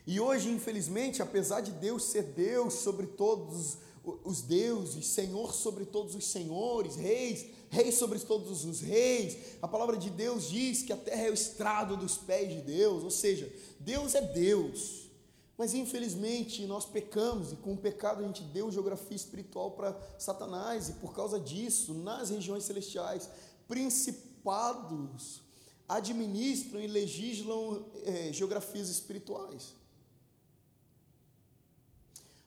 [0.06, 3.76] E hoje, infelizmente, apesar de Deus ser Deus sobre todos
[4.24, 9.56] os deuses, Senhor sobre todos os senhores, reis, reis sobre todos os reis.
[9.60, 13.04] A palavra de Deus diz que a terra é o estrado dos pés de Deus,
[13.04, 15.08] ou seja, Deus é Deus.
[15.56, 20.88] Mas infelizmente nós pecamos e com o pecado a gente deu geografia espiritual para Satanás,
[20.88, 23.28] e por causa disso, nas regiões celestiais,
[23.66, 25.42] principados
[25.88, 29.74] administram e legislam é, geografias espirituais.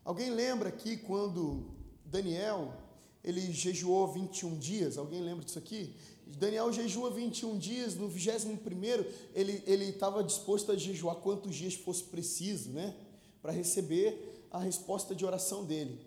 [0.06, 1.66] Alguém lembra aqui quando
[2.06, 2.74] Daniel,
[3.24, 5.96] ele jejuou 21 dias, alguém lembra disso aqui?
[6.26, 8.58] Daniel jejua 21 dias, no 21
[9.66, 12.96] ele estava disposto a jejuar quantos dias fosse preciso, né?
[13.42, 16.00] Para receber a resposta de oração dele.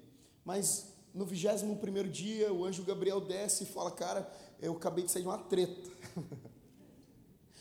[0.44, 5.22] Mas no 21 dia, o anjo Gabriel desce e fala: Cara, eu acabei de sair
[5.22, 5.90] de uma treta.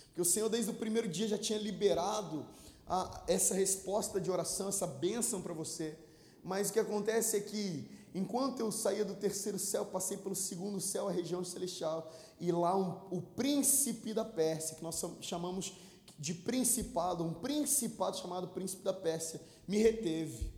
[0.08, 2.46] Porque o Senhor, desde o primeiro dia, já tinha liberado
[2.88, 5.98] a, essa resposta de oração, essa bênção para você.
[6.44, 10.80] Mas o que acontece é que, enquanto eu saía do terceiro céu, passei pelo segundo
[10.80, 15.74] céu, a região celestial, e lá um, o príncipe da Pérsia, que nós chamamos
[16.20, 20.52] de principado, um principado chamado príncipe da Pérsia, me reteve.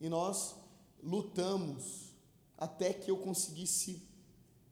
[0.00, 0.54] E nós
[1.02, 2.14] lutamos
[2.56, 4.08] até que eu conseguisse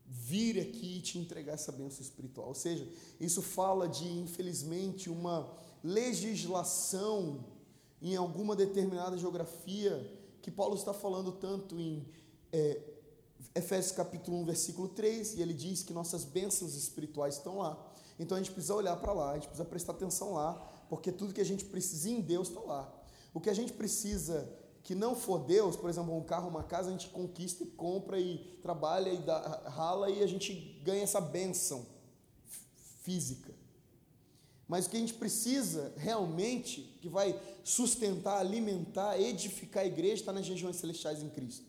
[0.05, 2.47] vir aqui e te entregar essa bênção espiritual.
[2.47, 2.87] Ou seja,
[3.19, 5.51] isso fala de, infelizmente, uma
[5.83, 7.45] legislação
[8.01, 12.05] em alguma determinada geografia, que Paulo está falando tanto em
[12.51, 12.77] é,
[13.55, 17.81] Efésios capítulo 1, versículo 3, e ele diz que nossas bênçãos espirituais estão lá.
[18.19, 20.55] Então a gente precisa olhar para lá, a gente precisa prestar atenção lá,
[20.89, 22.93] porque tudo que a gente precisa em Deus está lá.
[23.33, 24.53] O que a gente precisa
[24.83, 28.19] que não for Deus, por exemplo, um carro, uma casa, a gente conquista e compra
[28.19, 30.53] e trabalha e dá, rala e a gente
[30.83, 31.85] ganha essa bênção
[33.01, 33.52] física.
[34.73, 40.33] Mas o que a gente precisa realmente, que vai sustentar, alimentar, edificar a igreja, está
[40.33, 41.67] nas regiões celestiais em Cristo.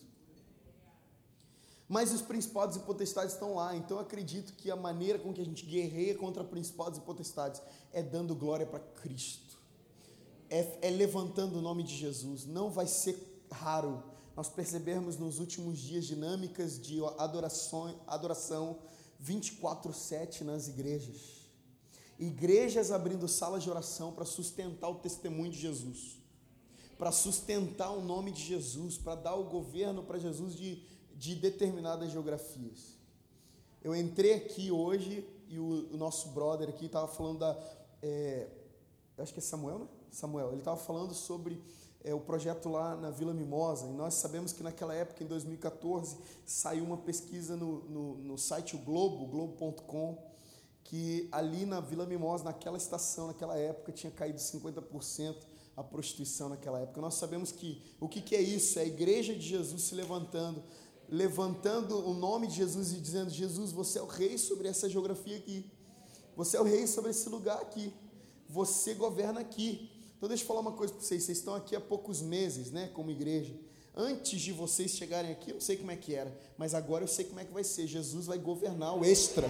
[1.86, 5.40] Mas os principados e potestades estão lá, então eu acredito que a maneira com que
[5.42, 7.60] a gente guerreia contra principados e potestades
[7.92, 9.58] é dando glória para Cristo,
[10.48, 12.46] é, é levantando o nome de Jesus.
[12.46, 14.02] Não vai ser raro
[14.34, 18.78] nós percebermos nos últimos dias dinâmicas de adoração, adoração
[19.22, 21.33] 24/7 nas igrejas
[22.18, 26.18] igrejas abrindo salas de oração para sustentar o testemunho de Jesus,
[26.98, 30.82] para sustentar o nome de Jesus, para dar o governo para Jesus de,
[31.14, 32.94] de determinadas geografias.
[33.82, 37.58] Eu entrei aqui hoje e o, o nosso brother aqui estava falando da.
[38.02, 38.48] É,
[39.18, 39.88] acho que é Samuel, né?
[40.10, 40.48] Samuel.
[40.50, 41.60] Ele estava falando sobre
[42.02, 43.86] é, o projeto lá na Vila Mimosa.
[43.88, 48.76] E nós sabemos que naquela época, em 2014, saiu uma pesquisa no, no, no site
[48.76, 50.33] o Globo, globo.com
[50.84, 55.34] que ali na Vila Mimosa, naquela estação, naquela época, tinha caído 50%
[55.76, 57.00] a prostituição naquela época.
[57.00, 58.78] Nós sabemos que o que, que é isso?
[58.78, 60.62] É a igreja de Jesus se levantando,
[61.08, 65.36] levantando o nome de Jesus e dizendo: Jesus, você é o rei sobre essa geografia
[65.36, 65.70] aqui,
[66.36, 67.92] você é o rei sobre esse lugar aqui,
[68.48, 69.90] você governa aqui.
[70.16, 72.90] Então, deixa eu falar uma coisa para vocês: vocês estão aqui há poucos meses, né,
[72.94, 73.58] como igreja.
[73.96, 77.08] Antes de vocês chegarem aqui, eu não sei como é que era, mas agora eu
[77.08, 77.86] sei como é que vai ser.
[77.86, 79.46] Jesus vai governar o extra.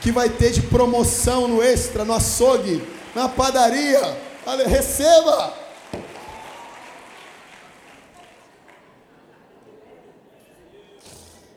[0.00, 2.82] Que vai ter de promoção no extra, no açougue,
[3.14, 4.00] na padaria.
[4.66, 5.54] Receba!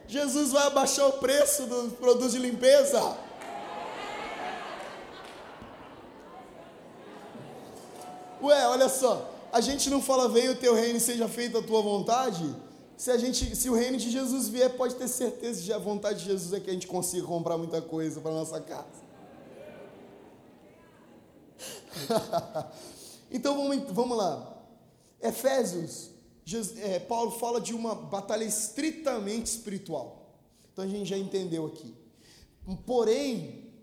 [0.08, 3.16] Jesus vai abaixar o preço dos produtos de limpeza.
[8.44, 11.62] Ué, olha só, a gente não fala, venha o teu reino e seja feita a
[11.62, 12.44] tua vontade?
[13.02, 16.20] Se a gente, se o reino de Jesus vier, pode ter certeza que a vontade
[16.20, 19.02] de Jesus é que a gente consiga comprar muita coisa para nossa casa.
[23.32, 24.56] então vamos, vamos lá.
[25.20, 26.12] Efésios,
[26.46, 30.36] Jesus, é, Paulo fala de uma batalha estritamente espiritual.
[30.72, 31.96] Então a gente já entendeu aqui.
[32.86, 33.74] Porém,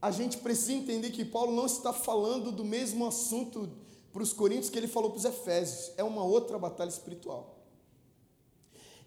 [0.00, 3.68] a gente precisa entender que Paulo não está falando do mesmo assunto
[4.12, 5.90] para os coríntios que ele falou para os efésios.
[5.96, 7.56] É uma outra batalha espiritual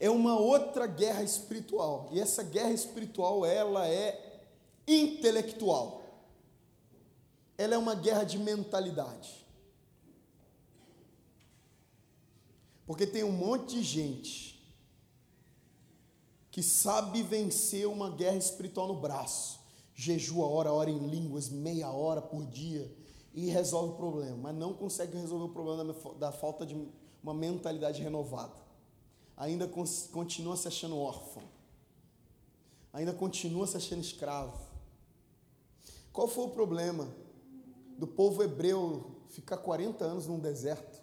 [0.03, 2.09] é uma outra guerra espiritual.
[2.11, 4.43] E essa guerra espiritual, ela é
[4.85, 6.03] intelectual.
[7.57, 9.47] Ela é uma guerra de mentalidade.
[12.85, 14.61] Porque tem um monte de gente
[16.51, 19.61] que sabe vencer uma guerra espiritual no braço,
[19.95, 22.93] jejua hora, hora em línguas, meia hora por dia
[23.33, 26.75] e resolve o problema, mas não consegue resolver o problema da, da falta de
[27.23, 28.62] uma mentalidade renovada.
[29.35, 31.43] Ainda continua se achando órfão,
[32.91, 34.73] ainda continua se achando escravo.
[36.11, 37.11] Qual foi o problema
[37.97, 41.01] do povo hebreu ficar 40 anos num deserto?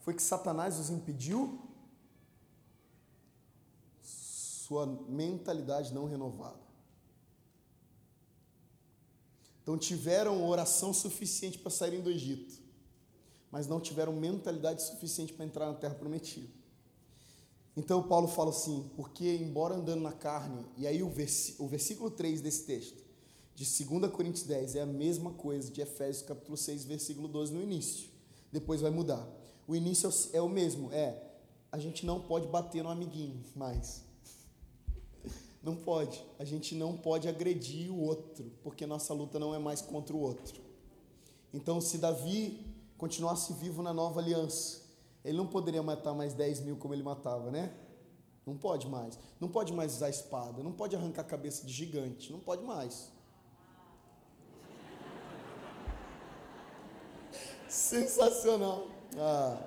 [0.00, 1.58] Foi que Satanás os impediu?
[4.02, 6.60] Sua mentalidade não renovada.
[9.62, 12.62] Então tiveram oração suficiente para saírem do Egito,
[13.50, 16.65] mas não tiveram mentalidade suficiente para entrar na terra prometida.
[17.76, 22.40] Então Paulo fala assim, porque embora andando na carne, e aí o, o versículo 3
[22.40, 23.04] desse texto,
[23.54, 27.62] de 2 Coríntios 10, é a mesma coisa de Efésios capítulo 6, versículo 12 no
[27.62, 28.08] início.
[28.50, 29.28] Depois vai mudar.
[29.68, 31.22] O início é o mesmo, é
[31.70, 34.04] a gente não pode bater no amiguinho mais.
[35.62, 36.24] Não pode.
[36.38, 40.20] A gente não pode agredir o outro, porque nossa luta não é mais contra o
[40.20, 40.62] outro.
[41.52, 42.64] Então, se Davi
[42.96, 44.82] continuasse vivo na nova aliança,
[45.26, 47.74] ele não poderia matar mais 10 mil como ele matava, né?
[48.46, 49.18] Não pode mais.
[49.40, 50.62] Não pode mais usar espada.
[50.62, 52.30] Não pode arrancar a cabeça de gigante.
[52.30, 53.10] Não pode mais.
[57.68, 58.86] Sensacional.
[59.18, 59.58] Ah.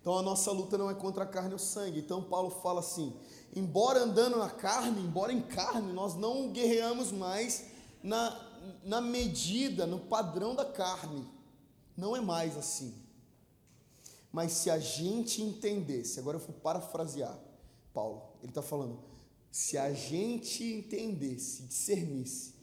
[0.00, 1.98] Então a nossa luta não é contra a carne e o sangue.
[1.98, 3.12] Então Paulo fala assim:
[3.56, 7.66] embora andando na carne, embora em carne, nós não guerreamos mais
[8.04, 8.45] na,
[8.84, 11.26] na medida, no padrão da carne.
[11.96, 12.94] Não é mais assim.
[14.32, 17.38] Mas se a gente entendesse, agora eu vou parafrasear
[17.94, 18.98] Paulo, ele está falando,
[19.50, 22.54] se a gente entendesse, discernisse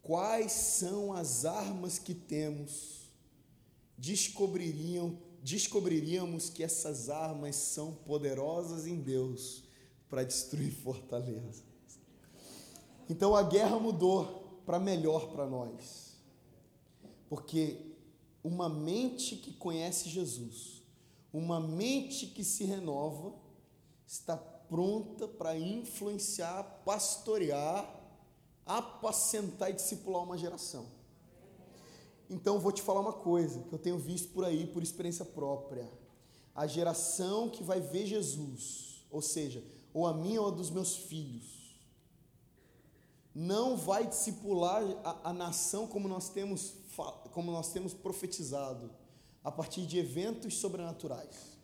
[0.00, 3.10] quais são as armas que temos,
[3.98, 9.62] descobririam descobriríamos que essas armas são poderosas em Deus
[10.08, 11.62] para destruir fortalezas.
[13.10, 16.16] Então a guerra mudou para melhor para nós,
[17.28, 17.80] porque
[18.42, 20.82] uma mente que conhece Jesus,
[21.32, 23.34] uma mente que se renova,
[24.06, 28.02] está pronta para influenciar, pastorear,
[28.66, 30.86] apacentar e discipular uma geração.
[32.28, 35.90] Então, vou te falar uma coisa que eu tenho visto por aí, por experiência própria.
[36.54, 40.96] A geração que vai ver Jesus, ou seja, ou a minha ou a dos meus
[40.96, 41.63] filhos,
[43.34, 46.74] não vai discipular a, a nação como nós temos
[47.32, 48.90] como nós temos profetizado,
[49.42, 51.58] a partir de eventos sobrenaturais.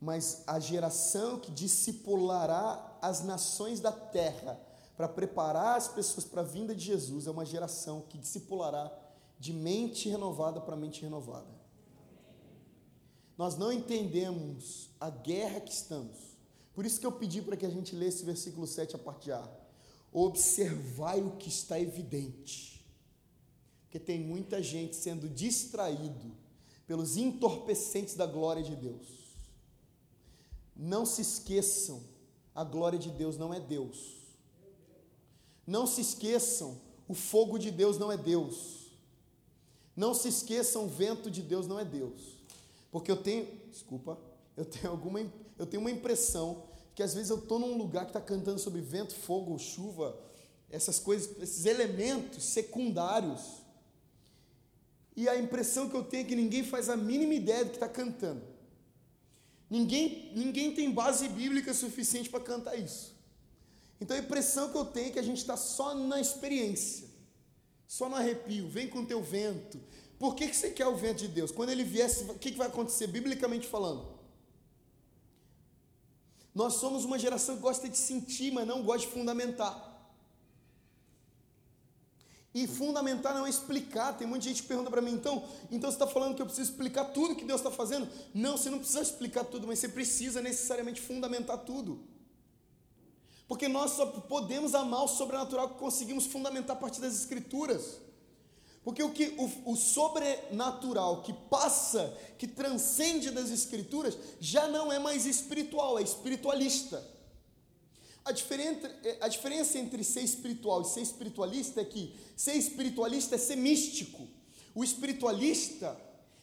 [0.00, 4.60] Mas a geração que discipulará as nações da terra
[4.96, 8.90] para preparar as pessoas para a vinda de Jesus é uma geração que discipulará
[9.38, 11.54] de mente renovada para mente renovada.
[13.36, 16.16] Nós não entendemos a guerra que estamos.
[16.72, 19.46] Por isso que eu pedi para que a gente lesse versículo 7 a parte A.
[20.18, 22.82] Observai o que está evidente.
[23.82, 26.32] Porque tem muita gente sendo distraído
[26.86, 29.06] pelos entorpecentes da glória de Deus.
[30.74, 32.02] Não se esqueçam,
[32.54, 34.16] a glória de Deus não é Deus.
[35.66, 38.86] Não se esqueçam, o fogo de Deus não é Deus.
[39.94, 42.38] Não se esqueçam, o vento de Deus não é Deus.
[42.90, 44.18] Porque eu tenho, desculpa,
[44.56, 45.20] eu tenho alguma,
[45.58, 46.64] eu tenho uma impressão
[46.96, 50.18] que às vezes eu estou num lugar que está cantando sobre vento, fogo, chuva,
[50.70, 53.42] essas coisas, esses elementos secundários.
[55.14, 57.76] E a impressão que eu tenho é que ninguém faz a mínima ideia do que
[57.76, 58.42] está cantando.
[59.68, 63.14] Ninguém, ninguém tem base bíblica suficiente para cantar isso.
[64.00, 67.08] Então a impressão que eu tenho é que a gente está só na experiência,
[67.86, 68.70] só no arrepio.
[68.70, 69.78] Vem com o teu vento.
[70.18, 71.50] Por que, que você quer o vento de Deus?
[71.50, 74.15] Quando ele viesse, o que, que vai acontecer, biblicamente falando?
[76.56, 79.74] Nós somos uma geração que gosta de sentir, mas não gosta de fundamentar.
[82.54, 84.16] E fundamentar não é explicar.
[84.16, 86.70] Tem muita gente que pergunta para mim, então, então você está falando que eu preciso
[86.70, 88.08] explicar tudo que Deus está fazendo?
[88.32, 92.00] Não, você não precisa explicar tudo, mas você precisa necessariamente fundamentar tudo.
[93.46, 98.00] Porque nós só podemos amar o sobrenatural que conseguimos fundamentar a partir das Escrituras.
[98.86, 104.98] Porque o, que, o, o, sobrenatural que passa, que transcende das Escrituras, já não é
[105.00, 107.04] mais espiritual, é espiritualista.
[108.24, 108.88] A diferença,
[109.20, 114.28] a diferença entre ser espiritual e ser espiritualista é que ser espiritualista é ser místico.
[114.72, 116.00] O espiritualista,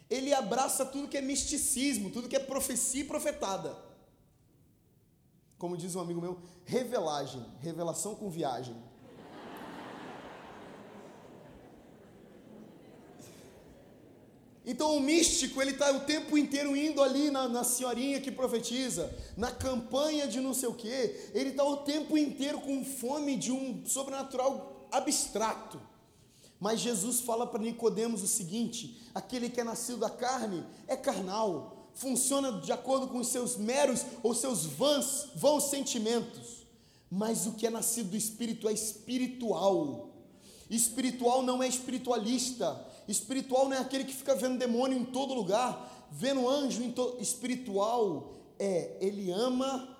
[0.09, 3.93] ele abraça tudo que é misticismo, tudo que é profecia e profetada
[5.63, 8.75] como diz um amigo meu, revelagem, revelação com viagem.
[14.65, 19.13] Então o místico, ele está o tempo inteiro indo ali na, na, senhorinha que profetiza,
[19.35, 23.51] na campanha de não sei o quê, ele está o tempo inteiro com fome de
[23.51, 25.81] um sobrenatural abstrato.
[26.59, 31.89] Mas Jesus fala para Nicodemos o seguinte: aquele que é nascido da carne é carnal,
[31.93, 36.63] funciona de acordo com os seus meros ou seus vãs, vãos sentimentos.
[37.11, 40.09] Mas o que é nascido do espírito é espiritual.
[40.69, 46.07] Espiritual não é espiritualista, Espiritual não é aquele que fica vendo demônio em todo lugar,
[46.11, 47.21] vendo anjo em todo.
[47.21, 49.97] Espiritual é ele ama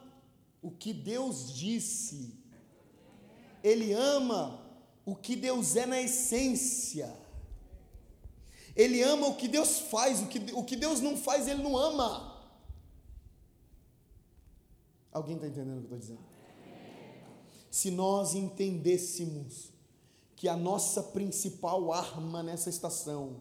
[0.62, 2.34] o que Deus disse.
[3.64, 4.62] Ele ama
[5.06, 7.14] o que Deus é na essência.
[8.76, 11.78] Ele ama o que Deus faz, o que, o que Deus não faz, ele não
[11.78, 12.34] ama.
[15.12, 16.34] Alguém está entendendo o que eu estou dizendo?
[17.70, 19.72] Se nós entendêssemos
[20.44, 23.38] que a nossa principal arma nessa estação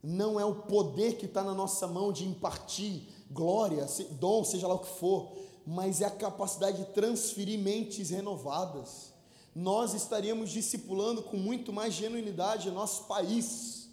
[0.00, 4.74] não é o poder que está na nossa mão de impartir glória, dom, seja lá
[4.74, 5.36] o que for,
[5.66, 9.12] mas é a capacidade de transferir mentes renovadas.
[9.52, 13.88] Nós estaríamos discipulando com muito mais genuinidade nosso país.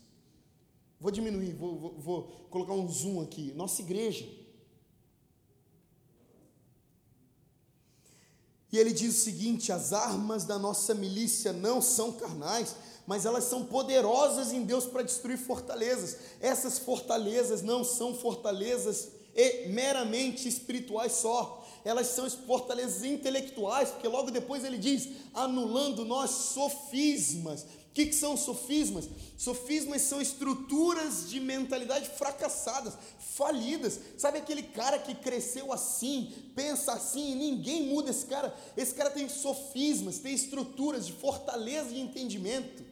[1.00, 3.52] Vou diminuir, vou, vou, vou colocar um zoom aqui.
[3.56, 4.30] Nossa igreja.
[8.74, 13.44] E ele diz o seguinte: as armas da nossa milícia não são carnais, mas elas
[13.44, 16.18] são poderosas em Deus para destruir fortalezas.
[16.42, 19.10] Essas fortalezas não são fortalezas
[19.68, 27.68] meramente espirituais só, elas são fortalezas intelectuais, porque logo depois ele diz: anulando nós sofismas
[27.94, 29.08] o que, que são sofismas?
[29.38, 34.00] Sofismas são estruturas de mentalidade fracassadas, falidas.
[34.18, 38.52] Sabe aquele cara que cresceu assim, pensa assim, e ninguém muda esse cara?
[38.76, 42.84] Esse cara tem sofismas, tem estruturas de fortaleza de entendimento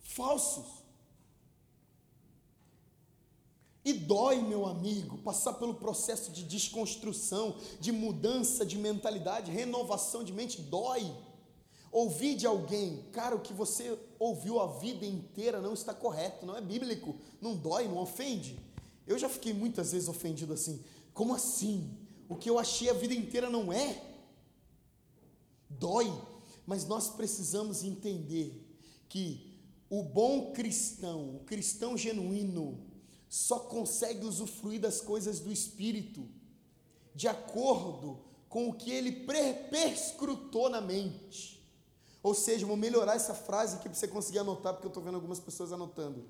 [0.00, 0.66] falsos.
[3.82, 10.30] E dói, meu amigo, passar pelo processo de desconstrução, de mudança de mentalidade, renovação de
[10.30, 11.10] mente, dói.
[11.94, 16.56] Ouvir de alguém, cara, o que você ouviu a vida inteira não está correto, não
[16.56, 18.58] é bíblico, não dói, não ofende.
[19.06, 20.82] Eu já fiquei muitas vezes ofendido assim.
[21.12, 21.96] Como assim?
[22.28, 24.02] O que eu achei a vida inteira não é?
[25.70, 26.12] Dói,
[26.66, 28.76] mas nós precisamos entender
[29.08, 29.56] que
[29.88, 32.76] o bom cristão, o cristão genuíno,
[33.28, 36.28] só consegue usufruir das coisas do Espírito
[37.14, 38.18] de acordo
[38.48, 39.12] com o que ele
[39.70, 41.54] perscrutou na mente.
[42.24, 45.16] Ou seja, vou melhorar essa frase aqui para você conseguir anotar, porque eu estou vendo
[45.16, 46.24] algumas pessoas anotando.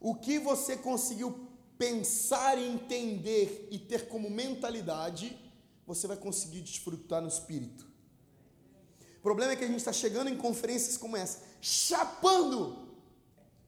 [0.00, 5.36] O que você conseguiu pensar, entender e ter como mentalidade,
[5.84, 7.84] você vai conseguir desfrutar no espírito.
[9.18, 12.94] O problema é que a gente está chegando em conferências como essa, chapando,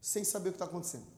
[0.00, 1.08] sem saber o que está acontecendo.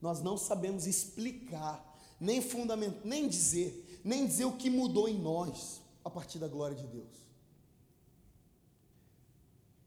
[0.00, 1.84] Nós não sabemos explicar,
[2.18, 6.74] nem fundamentar, nem dizer, nem dizer o que mudou em nós a partir da glória
[6.74, 7.21] de Deus.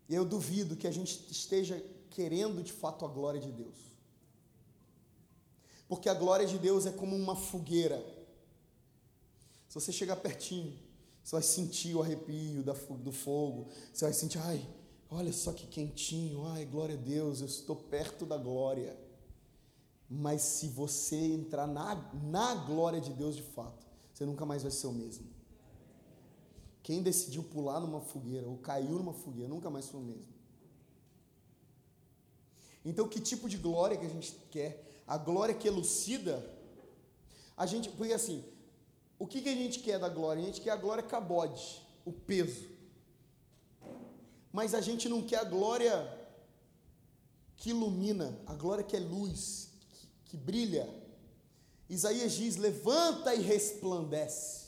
[0.08, 3.76] E eu duvido que a gente esteja querendo de fato a glória de Deus.
[5.88, 8.04] Porque a glória de Deus é como uma fogueira.
[9.68, 10.74] Se você chegar pertinho,
[11.24, 14.68] você vai sentir o arrepio do fogo, você vai sentir, ai,
[15.10, 18.98] olha só que quentinho, ai, glória a Deus, eu estou perto da glória.
[20.10, 24.72] Mas se você entrar na, na glória de Deus de fato, você nunca mais vai
[24.72, 25.35] ser o mesmo.
[26.86, 30.28] Quem decidiu pular numa fogueira ou caiu numa fogueira nunca mais foi o mesmo.
[32.86, 35.02] Então, que tipo de glória que a gente quer?
[35.08, 36.48] A glória que elucida,
[37.58, 38.46] a gente, porque assim,
[39.18, 40.44] o que, que a gente quer da glória?
[40.44, 42.70] A gente quer a glória cabode, o peso.
[44.54, 45.96] Mas a gente não quer a glória
[47.58, 50.88] que ilumina, a glória que é luz, que, que brilha.
[51.90, 54.65] Isaías diz: levanta e resplandece.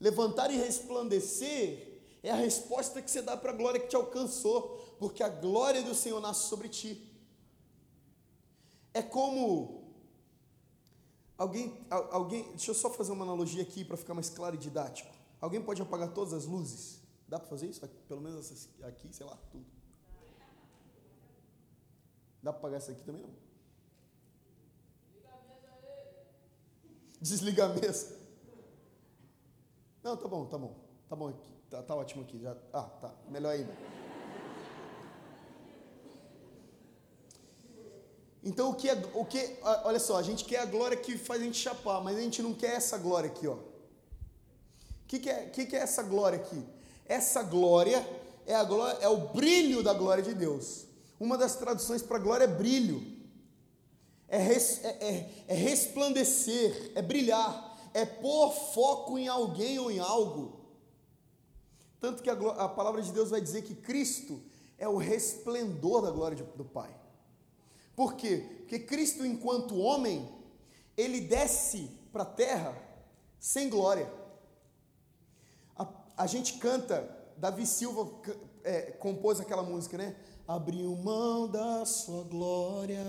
[0.00, 4.96] Levantar e resplandecer é a resposta que você dá para a glória que te alcançou,
[4.98, 7.04] porque a glória do Senhor nasce sobre ti.
[8.92, 9.92] É como
[11.36, 15.10] alguém, alguém, deixa eu só fazer uma analogia aqui para ficar mais claro e didático.
[15.40, 17.00] Alguém pode apagar todas as luzes?
[17.28, 17.86] Dá para fazer isso?
[18.08, 19.66] Pelo menos aqui, sei lá, tudo.
[22.42, 23.30] Dá para apagar essa aqui também não?
[27.20, 28.17] Desliga a mesa.
[30.02, 30.74] Não, tá bom, tá bom.
[31.08, 31.48] Tá bom aqui.
[31.70, 32.38] Tá, tá ótimo aqui.
[32.40, 33.14] Já, ah, tá.
[33.28, 33.72] Melhor ainda.
[38.42, 41.40] Então o que é, o que, olha só, a gente quer a glória que faz
[41.40, 43.54] a gente chapar, mas a gente não quer essa glória aqui, ó.
[43.54, 43.60] O
[45.06, 46.62] que, que, é, que, que é essa glória aqui?
[47.06, 48.06] Essa glória
[48.46, 50.86] é a glória, é o brilho da glória de Deus.
[51.18, 53.02] Uma das traduções para glória é brilho,
[54.28, 59.98] é, res, é, é, é resplandecer, é brilhar, é pôr foco em alguém ou em
[59.98, 60.58] algo.
[62.00, 64.40] Tanto que a, a, palavra de Deus vai dizer que Cristo
[64.76, 66.94] é o resplendor da glória de, do Pai.
[67.96, 68.46] Por quê?
[68.60, 70.28] Porque Cristo, enquanto homem,
[70.96, 72.80] ele desce para a terra
[73.40, 74.12] sem glória.
[75.76, 78.08] A, a gente canta, Davi Silva
[78.62, 80.16] é, compôs aquela música, né?
[80.46, 83.04] Abriu mão da sua glória.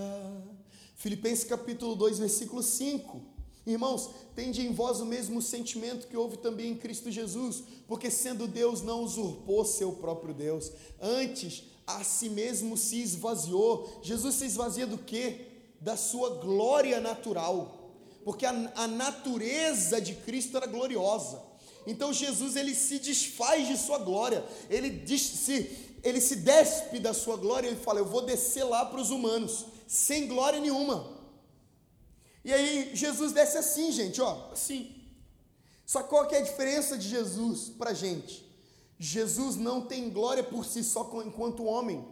[0.95, 3.38] Filipenses capítulo 2, versículo 5.
[3.65, 8.47] Irmãos, tende em vós o mesmo sentimento que houve também em Cristo Jesus, porque sendo
[8.47, 13.99] Deus não usurpou seu próprio Deus, antes a si mesmo se esvaziou.
[14.01, 15.47] Jesus se esvazia do quê?
[15.81, 17.91] Da sua glória natural,
[18.23, 21.41] porque a, a natureza de Cristo era gloriosa.
[21.85, 27.13] Então Jesus ele se desfaz de sua glória, ele diz, se ele se despe da
[27.13, 31.18] sua glória, ele fala: Eu vou descer lá para os humanos, sem glória nenhuma.
[32.43, 34.95] E aí Jesus desce assim, gente, ó, assim.
[35.85, 38.47] Só qual que é a diferença de Jesus para a gente?
[38.99, 42.05] Jesus não tem glória por si só enquanto homem.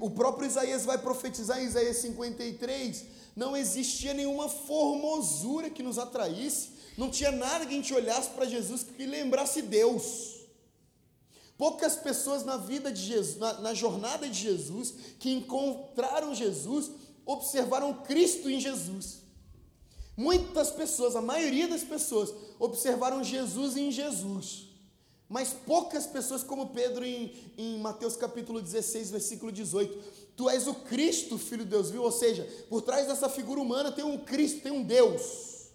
[0.00, 3.04] O próprio Isaías vai profetizar em Isaías 53:
[3.34, 8.46] não existia nenhuma formosura que nos atraísse, não tinha nada que a gente olhasse para
[8.46, 10.42] Jesus que lembrasse Deus.
[11.58, 16.90] Poucas pessoas na vida de Jesus, na, na jornada de Jesus, que encontraram Jesus,
[17.24, 19.21] observaram Cristo em Jesus.
[20.16, 24.68] Muitas pessoas, a maioria das pessoas, observaram Jesus em Jesus.
[25.28, 29.98] Mas poucas pessoas, como Pedro em, em Mateus capítulo 16, versículo 18,
[30.36, 32.02] tu és o Cristo, filho de Deus, viu?
[32.02, 35.70] Ou seja, por trás dessa figura humana tem um Cristo, tem um Deus.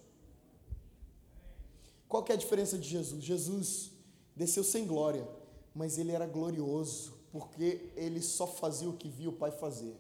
[2.08, 3.24] Qual que é a diferença de Jesus?
[3.24, 3.92] Jesus
[4.36, 5.28] desceu sem glória,
[5.74, 9.96] mas ele era glorioso, porque ele só fazia o que via o Pai fazer.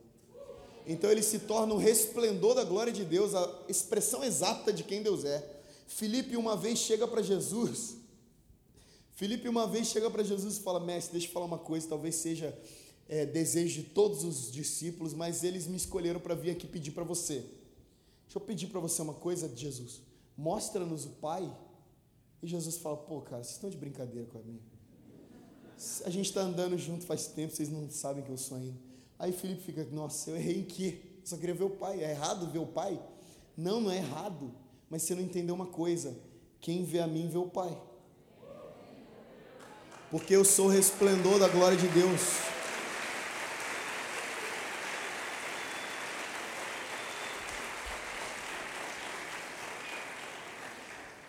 [0.88, 5.04] Então ele se torna o resplendor da glória de Deus, a expressão exata de quem
[5.04, 5.46] Deus é.
[5.86, 7.98] Filipe uma vez chega para Jesus
[9.18, 12.14] Felipe uma vez chega para Jesus e fala: Mestre, deixa eu falar uma coisa, talvez
[12.18, 12.56] seja
[13.10, 17.04] é, desejo de todos os discípulos, mas eles me escolheram para vir aqui pedir para
[17.04, 17.40] você.
[18.26, 20.04] Deixa eu pedir para você uma coisa, Jesus.
[20.38, 21.52] Mostra-nos o Pai.
[22.44, 24.60] E Jesus fala: Pô, cara, vocês estão de brincadeira com a mim.
[26.06, 28.87] A gente está andando junto faz tempo, vocês não sabem que eu sou ainda.
[29.20, 31.02] Aí Felipe fica: Nossa, eu errei em quê?
[31.24, 32.04] Só queria ver o Pai.
[32.04, 33.00] É errado ver o Pai?
[33.56, 34.54] Não, não é errado.
[34.90, 36.18] Mas você não entendeu uma coisa:
[36.60, 37.78] quem vê a mim vê o Pai
[40.10, 42.22] porque eu sou resplendor da glória de Deus.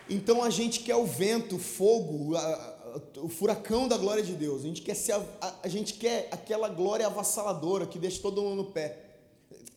[0.09, 2.78] Então a gente quer o vento, o fogo, a,
[3.17, 4.63] o furacão da glória de Deus.
[4.63, 8.57] A gente quer ser a, a, gente quer aquela glória avassaladora que deixa todo mundo
[8.57, 9.19] no pé,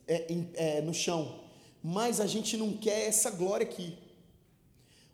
[0.07, 1.39] é, é, no chão.
[1.83, 3.97] Mas a gente não quer essa glória aqui.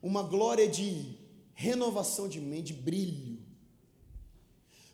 [0.02, 1.18] Uma glória de
[1.54, 3.40] renovação de mente, de brilho,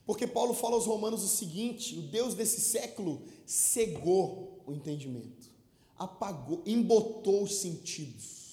[0.05, 5.49] porque Paulo fala aos Romanos o seguinte: o Deus desse século cegou o entendimento,
[5.97, 8.43] apagou, embotou os sentidos.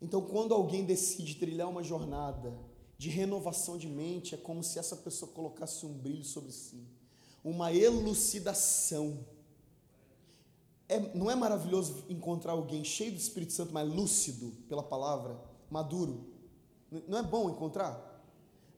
[0.00, 2.56] Então, quando alguém decide trilhar uma jornada
[2.98, 6.82] de renovação de mente, é como se essa pessoa colocasse um brilho sobre si,
[7.44, 9.24] uma elucidação.
[10.88, 15.38] É, não é maravilhoso encontrar alguém cheio do Espírito Santo, mas lúcido pela palavra,
[15.70, 16.26] maduro?
[17.08, 18.06] Não é bom encontrar?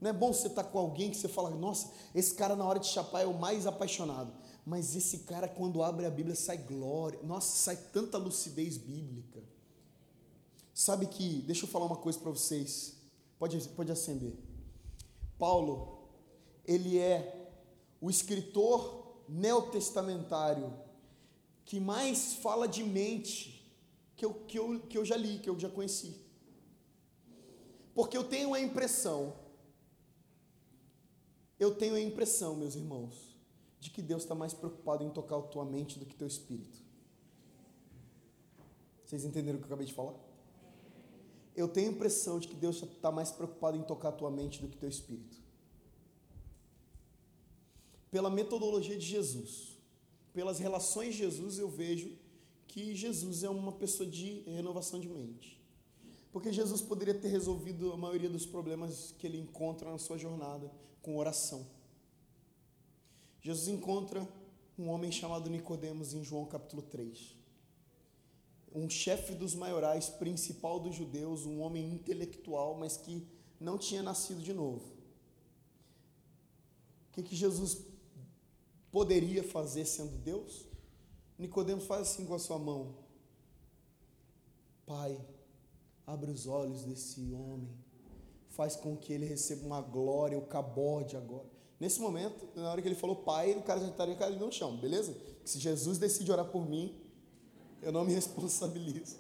[0.01, 2.65] Não é bom você estar tá com alguém que você fala, nossa, esse cara na
[2.65, 4.33] hora de chapar é o mais apaixonado.
[4.65, 7.19] Mas esse cara, quando abre a Bíblia, sai glória.
[7.23, 9.43] Nossa, sai tanta lucidez bíblica.
[10.75, 12.98] Sabe que, deixa eu falar uma coisa para vocês.
[13.39, 14.35] Pode, pode acender.
[15.39, 16.09] Paulo,
[16.65, 17.53] ele é
[18.01, 20.73] o escritor neotestamentário
[21.65, 23.55] que mais fala de mente
[24.17, 26.17] que eu, que eu, que eu já li, que eu já conheci.
[27.95, 29.35] Porque eu tenho a impressão
[31.59, 33.37] eu tenho a impressão, meus irmãos,
[33.81, 36.79] de que Deus está mais preocupado em tocar a tua mente do que teu espírito.
[39.05, 40.15] Vocês entenderam o que eu acabei de falar?
[41.59, 44.63] Eu tenho a impressão de que Deus está mais preocupado em tocar a tua mente
[44.63, 45.37] do que teu espírito.
[48.13, 49.77] Pela metodologia de Jesus,
[50.33, 52.17] pelas relações de Jesus, eu vejo
[52.69, 55.61] que Jesus é uma pessoa de renovação de mente.
[56.31, 60.71] Porque Jesus poderia ter resolvido a maioria dos problemas que ele encontra na sua jornada
[61.03, 61.67] com oração.
[63.41, 64.29] Jesus encontra
[64.79, 67.38] um homem chamado Nicodemos em João capítulo 3.
[68.75, 73.27] Um chefe dos maiorais, principal dos judeus, um homem intelectual, mas que
[73.61, 74.85] não tinha nascido de novo.
[77.09, 77.79] O que, que Jesus
[78.91, 80.67] poderia fazer sendo Deus?
[81.39, 82.95] Nicodemos faz assim com a sua mão.
[84.87, 85.19] Pai,
[86.07, 87.71] abre os olhos desse homem,
[88.49, 91.47] faz com que ele receba uma glória, o cabode agora.
[91.79, 94.77] Nesse momento, na hora que ele falou pai, o cara já estaria caído no chão,
[94.77, 95.17] beleza?
[95.45, 96.97] Se Jesus decide orar por mim,
[97.83, 99.17] eu não me responsabilizo.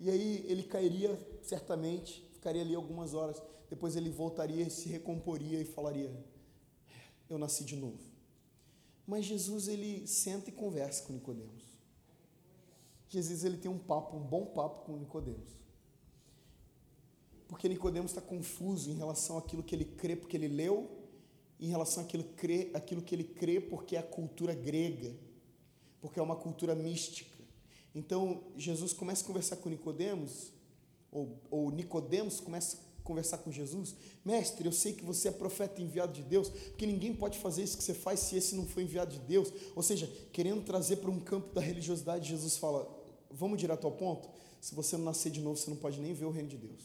[0.00, 3.40] E aí ele cairia certamente, ficaria ali algumas horas.
[3.70, 6.12] Depois ele voltaria, se recomporia e falaria:
[7.28, 7.98] Eu nasci de novo.
[9.06, 11.64] Mas Jesus ele senta e conversa com Nicodemos.
[13.08, 15.52] Jesus ele tem um papo, um bom papo com Nicodemos.
[17.46, 20.90] Porque Nicodemos está confuso em relação àquilo que ele crê porque ele leu,
[21.60, 25.14] em relação àquilo, crê, àquilo que ele crê porque é a cultura grega,
[26.04, 27.34] porque é uma cultura mística.
[27.94, 30.52] Então Jesus começa a conversar com Nicodemos,
[31.10, 36.12] ou, ou Nicodemos começa conversar com Jesus, mestre, eu sei que você é profeta enviado
[36.12, 39.12] de Deus, porque ninguém pode fazer isso que você faz se esse não foi enviado
[39.12, 39.50] de Deus.
[39.74, 42.86] Ou seja, querendo trazer para um campo da religiosidade, Jesus fala:
[43.30, 44.28] vamos direto ao ponto?
[44.60, 46.80] Se você não nascer de novo, você não pode nem ver o reino de Deus.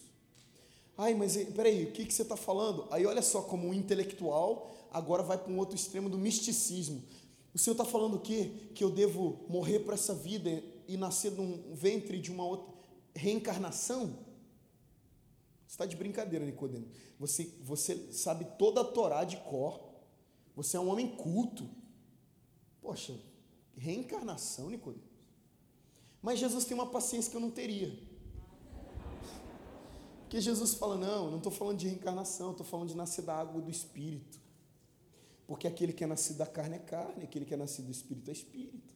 [0.98, 2.86] Ai, mas peraí, o que, que você está falando?
[2.92, 7.02] Aí olha só, como um intelectual, agora vai para um outro extremo do misticismo.
[7.54, 8.70] O Senhor está falando o quê?
[8.76, 12.74] Que eu devo morrer para essa vida e nascer num ventre de uma outra
[13.16, 14.08] reencarnação?
[15.66, 16.88] Você está de brincadeira, Nicodemo.
[17.20, 19.80] Você, você sabe toda a Torá de cor.
[20.56, 21.70] Você é um homem culto.
[22.82, 23.20] Poxa,
[23.78, 25.04] reencarnação, Nicodemo.
[26.22, 27.98] Mas Jesus tem uma paciência que eu não teria.
[30.22, 33.62] Porque Jesus fala: não, não estou falando de reencarnação, estou falando de nascer da água
[33.62, 34.40] do Espírito.
[35.50, 38.30] Porque aquele que é nascido da carne é carne, aquele que é nascido do Espírito
[38.30, 38.88] é Espírito.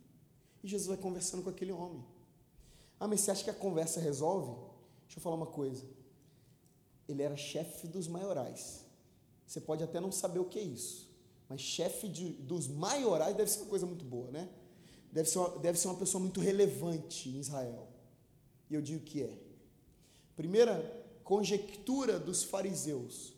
[0.64, 2.02] E Jesus vai conversando com aquele homem.
[2.98, 4.56] Ah, mas você acha que a conversa resolve?
[5.08, 5.84] Deixa eu falar uma coisa
[7.08, 8.86] ele era chefe dos maiorais.
[9.46, 11.10] Você pode até não saber o que é isso,
[11.50, 14.50] mas chefe de, dos maiorais deve ser uma coisa muito boa, né?
[15.12, 17.88] Deve ser, uma, deve ser uma pessoa muito relevante em Israel.
[18.70, 19.38] E eu digo que é.
[20.36, 23.34] Primeira conjectura dos fariseus: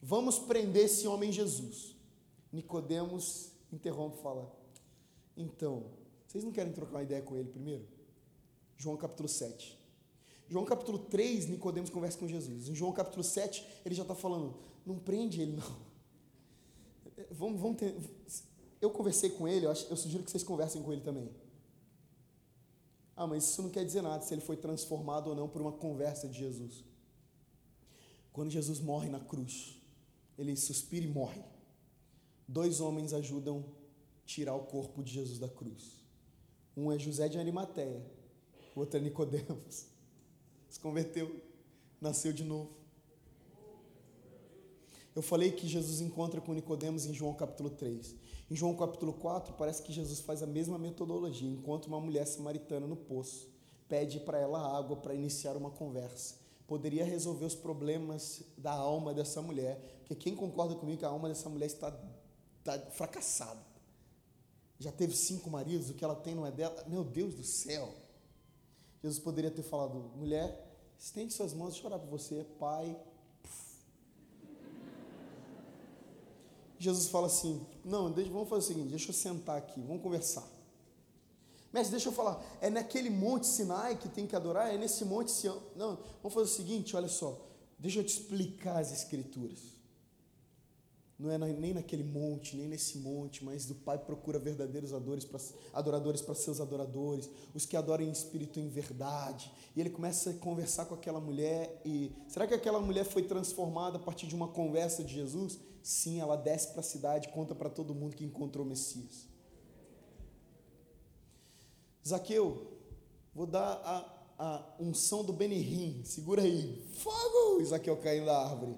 [0.00, 1.95] vamos prender esse homem Jesus.
[2.56, 4.50] Nicodemos interrompe e fala:
[5.36, 5.84] então,
[6.26, 7.86] vocês não querem trocar uma ideia com ele primeiro?
[8.78, 9.78] João capítulo 7.
[10.48, 12.68] João capítulo 3, Nicodemos conversa com Jesus.
[12.68, 15.86] Em João capítulo 7, ele já está falando, não prende ele, não.
[17.30, 17.96] Vamos, vamos ter,
[18.78, 21.30] eu conversei com ele, eu, acho, eu sugiro que vocês conversem com ele também.
[23.16, 25.72] Ah, mas isso não quer dizer nada se ele foi transformado ou não por uma
[25.72, 26.84] conversa de Jesus.
[28.34, 29.80] Quando Jesus morre na cruz,
[30.36, 31.42] ele suspira e morre.
[32.48, 33.64] Dois homens ajudam
[34.22, 36.04] a tirar o corpo de Jesus da cruz.
[36.76, 38.04] Um é José de Arimateia,
[38.74, 39.86] o outro é Nicodemos
[40.76, 41.34] se converteu,
[41.98, 42.70] nasceu de novo.
[45.14, 48.14] Eu falei que Jesus encontra com Nicodemos em João capítulo 3.
[48.50, 51.50] Em João capítulo 4, parece que Jesus faz a mesma metodologia.
[51.50, 53.48] Encontra uma mulher samaritana no poço,
[53.88, 56.34] pede para ela água para iniciar uma conversa.
[56.66, 61.28] Poderia resolver os problemas da alma dessa mulher, porque quem concorda comigo que a alma
[61.28, 61.98] dessa mulher está,
[62.92, 63.60] fracassada?
[64.78, 66.84] Já teve cinco maridos, o que ela tem não é dela.
[66.86, 67.92] Meu Deus do céu!
[69.02, 70.66] Jesus poderia ter falado, mulher,
[70.98, 72.96] Estende suas mãos, deixa eu orar por você, Pai.
[76.78, 80.46] Jesus fala assim: Não, deixa, vamos fazer o seguinte: deixa eu sentar aqui, vamos conversar.
[81.72, 84.72] Mestre, deixa eu falar, é naquele monte Sinai que tem que adorar?
[84.72, 85.62] É nesse monte Sião?
[85.74, 87.38] Não, vamos fazer o seguinte: olha só,
[87.78, 89.75] deixa eu te explicar as Escrituras
[91.18, 94.92] não é nem naquele monte, nem nesse monte, mas o Pai procura verdadeiros
[95.72, 99.50] adoradores para seus adoradores, os que adoram em espírito e em verdade.
[99.74, 103.96] E ele começa a conversar com aquela mulher e será que aquela mulher foi transformada
[103.96, 105.58] a partir de uma conversa de Jesus?
[105.82, 109.26] Sim, ela desce para a cidade, conta para todo mundo que encontrou o Messias.
[112.06, 112.72] Zaqueu,
[113.34, 117.64] vou dar a, a unção do Benihim, segura aí, fogo!
[117.64, 118.76] Zaqueu caindo da árvore.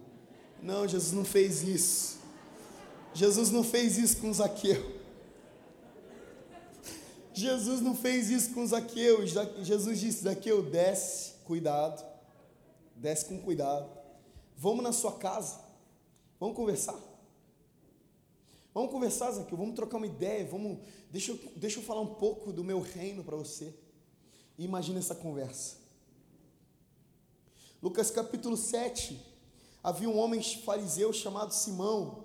[0.63, 2.18] Não, Jesus não fez isso.
[3.15, 4.99] Jesus não fez isso com Zaqueu.
[7.33, 9.25] Jesus não fez isso com Zaqueu.
[9.63, 12.05] Jesus disse: Zaqueu, desce, cuidado,
[12.97, 13.89] desce com cuidado.
[14.57, 15.61] Vamos na sua casa,
[16.41, 16.99] vamos conversar.
[18.75, 20.79] Vamos conversar, Zaqueu, vamos trocar uma ideia, vamos,
[21.11, 23.75] deixa, eu, deixa eu falar um pouco do meu reino para você.
[24.59, 25.77] Imagina essa conversa.
[27.83, 29.21] Lucas capítulo 7,
[29.83, 32.25] havia um homem fariseu chamado Simão,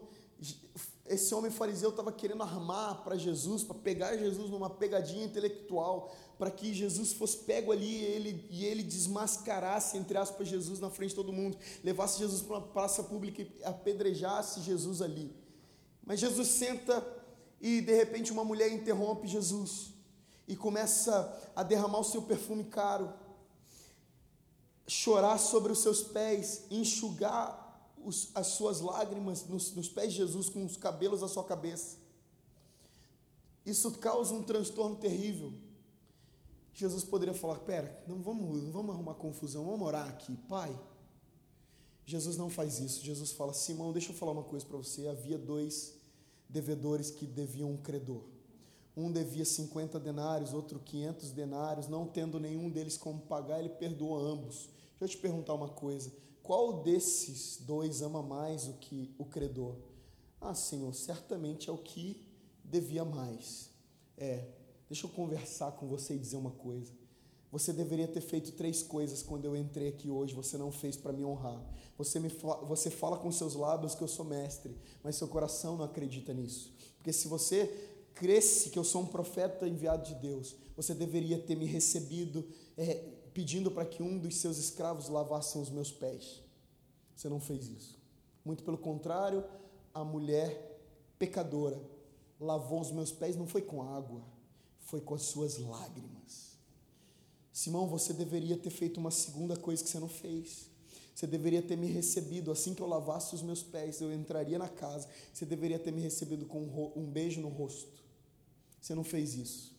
[1.06, 6.50] esse homem fariseu estava querendo armar para Jesus, para pegar Jesus numa pegadinha intelectual, para
[6.50, 11.10] que Jesus fosse pego ali e ele, e ele desmascarasse, entre aspas, Jesus na frente
[11.10, 15.36] de todo mundo, levasse Jesus para uma praça pública e apedrejasse Jesus ali.
[16.06, 17.06] Mas Jesus senta
[17.62, 19.94] e de repente uma mulher interrompe Jesus
[20.48, 23.14] e começa a derramar o seu perfume caro,
[24.88, 27.62] chorar sobre os seus pés, enxugar
[28.06, 31.97] os, as suas lágrimas nos, nos pés de Jesus com os cabelos da sua cabeça.
[33.66, 35.54] Isso causa um transtorno terrível.
[36.74, 40.78] Jesus poderia falar: Pera, não vamos, não vamos arrumar confusão, vamos orar aqui, Pai.
[42.06, 43.04] Jesus não faz isso.
[43.04, 45.08] Jesus fala: Simão, deixa eu falar uma coisa para você.
[45.08, 45.93] Havia dois
[46.49, 48.24] devedores que deviam um credor.
[48.95, 51.88] Um devia 50 denários, outro 500 denários.
[51.88, 54.70] Não tendo nenhum deles como pagar, ele perdoou ambos.
[54.99, 56.12] Deixa eu te perguntar uma coisa:
[56.44, 59.78] qual desses dois ama mais o que o credor?
[60.41, 62.22] Ah, Senhor, certamente é o que
[62.64, 63.70] devia mais.
[64.18, 64.46] É,
[64.89, 66.91] deixa eu conversar com você e dizer uma coisa.
[67.50, 71.14] Você deveria ter feito três coisas quando eu entrei aqui hoje, você não fez para
[71.14, 71.64] me honrar.
[71.98, 72.30] Você, me
[72.68, 76.74] você fala com seus lábios que eu sou mestre, mas seu coração não acredita nisso.
[76.98, 77.68] Porque se você
[78.16, 82.44] cresce que eu sou um profeta enviado de Deus, você deveria ter me recebido
[82.76, 86.42] é, pedindo para que um dos seus escravos lavassem os meus pés.
[87.16, 88.00] Você não fez isso.
[88.44, 89.44] Muito pelo contrário,
[89.94, 90.80] a mulher
[91.18, 91.80] pecadora
[92.40, 94.22] lavou os meus pés, não foi com água,
[94.80, 96.58] foi com as suas lágrimas.
[97.52, 100.70] Simão, você deveria ter feito uma segunda coisa que você não fez.
[101.14, 104.68] Você deveria ter me recebido assim que eu lavasse os meus pés, eu entraria na
[104.68, 105.08] casa.
[105.32, 108.04] Você deveria ter me recebido com um beijo no rosto.
[108.82, 109.72] Você não fez isso.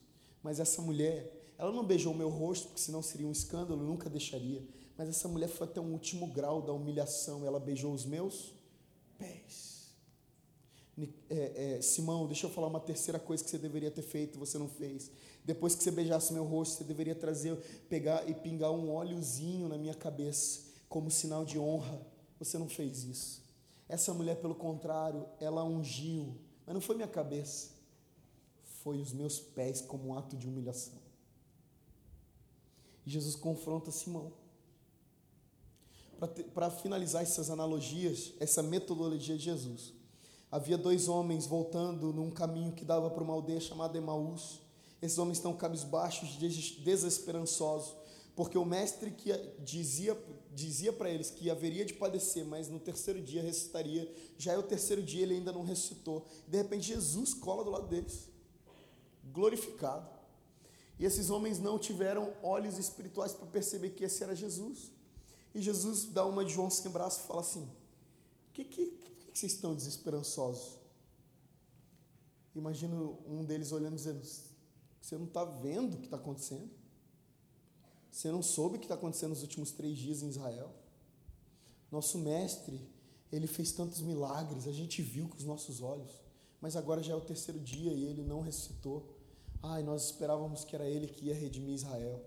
[0.43, 3.87] Mas essa mulher, ela não beijou o meu rosto, porque senão seria um escândalo, eu
[3.87, 4.63] nunca deixaria.
[4.97, 8.53] Mas essa mulher foi até um último grau da humilhação, ela beijou os meus
[9.19, 9.75] pés.
[11.29, 14.59] É, é, Simão, deixa eu falar uma terceira coisa que você deveria ter feito, você
[14.59, 15.11] não fez.
[15.45, 17.57] Depois que você beijasse meu rosto, você deveria trazer,
[17.89, 22.01] pegar e pingar um óleozinho na minha cabeça, como sinal de honra.
[22.39, 23.43] Você não fez isso.
[23.89, 27.71] Essa mulher, pelo contrário, ela ungiu, mas não foi minha cabeça,
[28.83, 31.04] foi os meus pés como um ato de humilhação.
[33.07, 34.33] E Jesus confronta Simão.
[36.55, 39.93] Para finalizar essas analogias, essa metodologia de Jesus,
[40.51, 44.61] havia dois homens voltando num caminho que dava para uma aldeia chamada Emaús.
[45.03, 47.95] Esses homens estão cabisbaixos, desesperançosos,
[48.35, 50.17] porque o mestre que dizia
[50.55, 54.11] dizia para eles que haveria de padecer, mas no terceiro dia ressuscitaria.
[54.39, 56.27] Já é o terceiro dia, ele ainda não ressuscitou.
[56.47, 58.29] De repente, Jesus cola do lado deles,
[59.33, 60.14] glorificado.
[60.99, 64.93] E esses homens não tiveram olhos espirituais para perceber que esse era Jesus.
[65.55, 67.69] E Jesus dá uma de João sem braço e fala assim:
[68.55, 68.87] que, que,
[69.33, 70.79] que vocês estão desesperançosos?
[72.55, 74.23] Imagino um deles olhando e dizendo:
[75.01, 76.71] Você não está vendo o que está acontecendo?
[78.11, 80.73] Você não soube o que está acontecendo nos últimos três dias em Israel?
[81.91, 82.89] Nosso mestre,
[83.33, 86.13] ele fez tantos milagres, a gente viu com os nossos olhos,
[86.61, 89.14] mas agora já é o terceiro dia e ele não ressuscitou.
[89.67, 92.23] Ai, nós esperávamos que era ele que ia redimir Israel.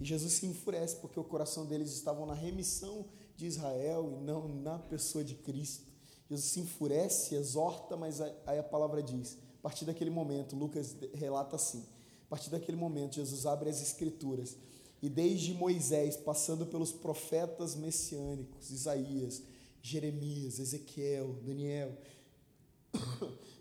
[0.00, 3.04] E Jesus se enfurece porque o coração deles estava na remissão
[3.36, 5.92] de Israel e não na pessoa de Cristo.
[6.28, 11.56] Jesus se enfurece, exorta, mas aí a palavra diz: a partir daquele momento, Lucas relata
[11.56, 11.84] assim:
[12.24, 14.56] a partir daquele momento, Jesus abre as Escrituras
[15.02, 19.42] e desde Moisés, passando pelos profetas messiânicos, Isaías,
[19.82, 21.94] Jeremias, Ezequiel, Daniel,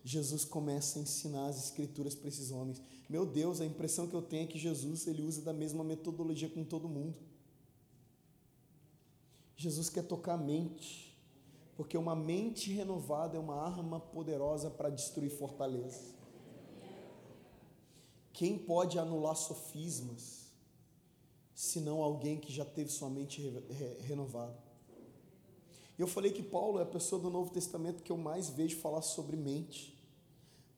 [0.10, 2.82] Jesus começa a ensinar as escrituras para esses homens.
[3.08, 6.50] Meu Deus, a impressão que eu tenho é que Jesus ele usa da mesma metodologia
[6.50, 7.16] com todo mundo.
[9.56, 11.16] Jesus quer tocar a mente,
[11.78, 16.16] porque uma mente renovada é uma arma poderosa para destruir fortalezas.
[18.34, 20.48] Quem pode anular sofismas,
[21.54, 24.58] senão alguém que já teve sua mente re re renovada?
[26.00, 29.04] Eu falei que Paulo é a pessoa do Novo Testamento que eu mais vejo falar
[29.04, 29.99] sobre mente.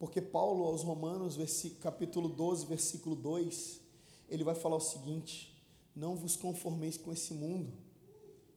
[0.01, 1.37] Porque Paulo, aos Romanos,
[1.79, 3.79] capítulo 12, versículo 2,
[4.27, 5.63] ele vai falar o seguinte:
[5.95, 7.71] Não vos conformeis com esse mundo.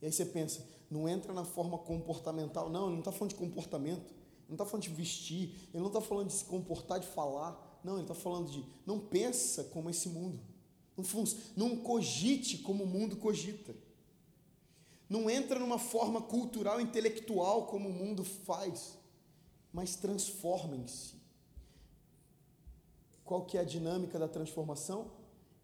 [0.01, 2.70] E aí você pensa, não entra na forma comportamental.
[2.70, 5.88] Não, ele não está falando de comportamento, ele não está falando de vestir, ele não
[5.88, 7.78] está falando de se comportar, de falar.
[7.84, 10.40] Não, ele está falando de não pensa como esse mundo.
[10.97, 11.05] Não,
[11.55, 13.76] não cogite como o mundo cogita.
[15.11, 18.97] Não entra numa forma cultural, intelectual como o mundo faz,
[19.70, 21.13] mas transformem-se.
[23.25, 25.11] Qual que é a dinâmica da transformação?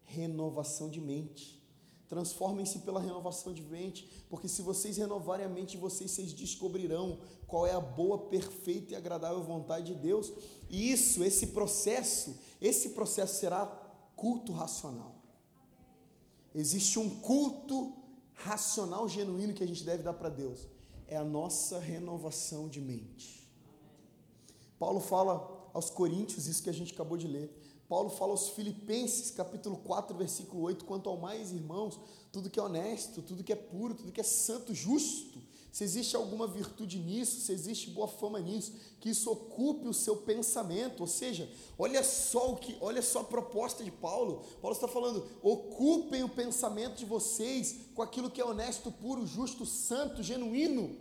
[0.03, 1.61] Renovação de mente.
[2.07, 7.65] Transformem-se pela renovação de mente, porque se vocês renovarem a mente vocês, vocês descobrirão qual
[7.65, 10.33] é a boa, perfeita e agradável vontade de Deus.
[10.69, 13.65] E isso, esse processo, esse processo será
[14.17, 15.15] culto racional.
[16.53, 17.93] Existe um culto
[18.33, 20.67] racional genuíno que a gente deve dar para Deus.
[21.07, 23.49] É a nossa renovação de mente.
[24.77, 27.49] Paulo fala aos Coríntios, isso que a gente acabou de ler.
[27.87, 31.99] Paulo fala aos Filipenses, capítulo 4, versículo 8: quanto ao mais, irmãos,
[32.31, 35.41] tudo que é honesto, tudo que é puro, tudo que é santo, justo,
[35.71, 40.17] se existe alguma virtude nisso, se existe boa fama nisso, que isso ocupe o seu
[40.17, 40.99] pensamento.
[40.99, 44.43] Ou seja, olha só o que, olha só a proposta de Paulo.
[44.61, 49.65] Paulo está falando: ocupem o pensamento de vocês com aquilo que é honesto, puro, justo,
[49.65, 50.97] santo, genuíno.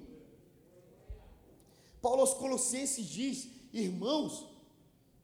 [2.00, 4.49] Paulo aos Colossenses diz: irmãos,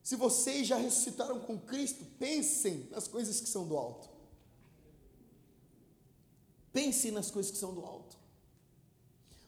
[0.07, 4.09] se vocês já ressuscitaram com Cristo, pensem nas coisas que são do alto.
[6.73, 8.17] Pensem nas coisas que são do alto.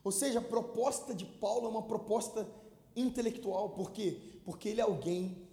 [0.02, 2.44] Ou seja, a proposta de Paulo é uma proposta
[2.96, 4.18] intelectual, por quê?
[4.44, 5.46] Porque ele é alguém,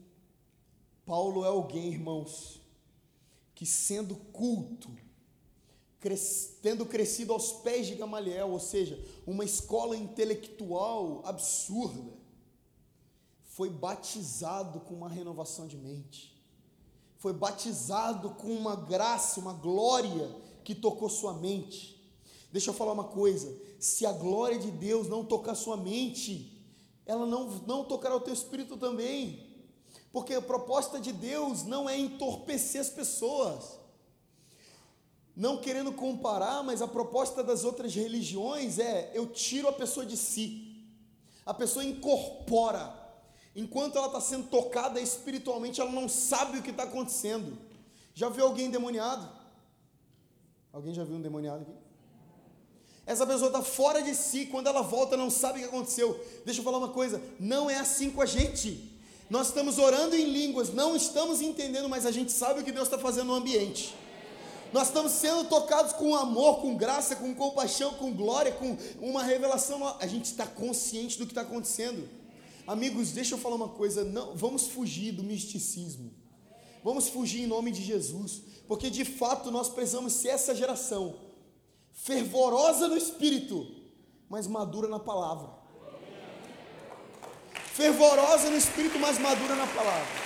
[1.06, 2.60] Paulo é alguém, irmãos,
[3.53, 4.89] que sendo culto,
[6.64, 12.24] tendo crescido aos pés de Gamaliel, ou seja, uma escola intelectual absurda,
[13.56, 16.38] foi batizado com uma renovação de mente,
[17.16, 20.30] foi batizado com uma graça, uma glória
[20.62, 22.06] que tocou sua mente.
[22.51, 26.62] Deixa eu falar uma coisa: se a glória de Deus não tocar sua mente,
[27.06, 29.47] ela não, não tocará o teu espírito também,
[30.12, 33.80] porque a proposta de Deus não é entorpecer as pessoas.
[35.34, 40.18] Não querendo comparar, mas a proposta das outras religiões é: eu tiro a pessoa de
[40.18, 40.86] si,
[41.45, 43.05] a pessoa incorpora
[43.56, 47.58] Enquanto ela está sendo tocada espiritualmente, ela não sabe o que está acontecendo.
[48.14, 49.30] Já viu alguém endemoniado?
[50.74, 51.74] Alguém já viu um demoniado aqui?
[53.06, 56.20] Essa pessoa está fora de si, quando ela volta, não sabe o que aconteceu.
[56.43, 58.91] Deixa eu falar uma coisa: não é assim com a gente.
[59.30, 62.88] Nós estamos orando em línguas, não estamos entendendo, mas a gente sabe o que Deus
[62.88, 63.95] está fazendo no ambiente.
[64.74, 69.95] Nós estamos sendo tocados com amor, com graça, com compaixão, com glória, com uma revelação.
[69.99, 72.08] A gente está consciente do que está acontecendo.
[72.68, 76.11] Amigos, deixa eu falar uma coisa, não, vamos fugir do misticismo.
[76.84, 81.20] Vamos fugir em nome de Jesus, porque de fato nós precisamos ser essa geração
[81.91, 83.66] fervorosa no espírito,
[84.30, 85.49] mas madura na palavra.
[87.74, 90.26] Fervorosa no espírito, mas madura na palavra.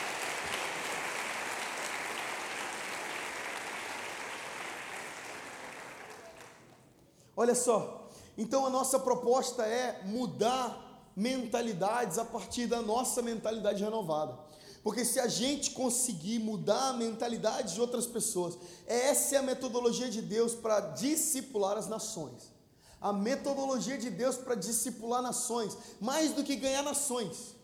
[7.35, 10.88] Olha só, então a nossa proposta é mudar
[11.19, 14.39] mentalidades a partir da nossa mentalidade renovada.
[14.81, 18.57] Porque se a gente conseguir mudar a mentalidade de outras pessoas,
[18.87, 22.53] essa é a metodologia de Deus para discipular as nações.
[23.01, 27.55] A metodologia de Deus para discipular nações, mais do que ganhar nações,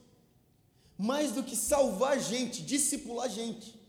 [0.98, 3.80] mais do que salvar gente, discipular gente.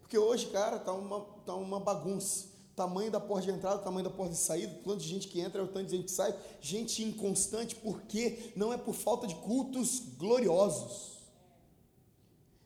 [0.00, 2.49] Porque hoje, cara, tá uma, tá uma bagunça
[2.80, 5.38] tamanho da porta de entrada, tamanho da porta de saída, o tanto de gente que
[5.38, 9.34] entra, o tanto de gente que sai, gente inconstante, porque não é por falta de
[9.34, 11.18] cultos gloriosos,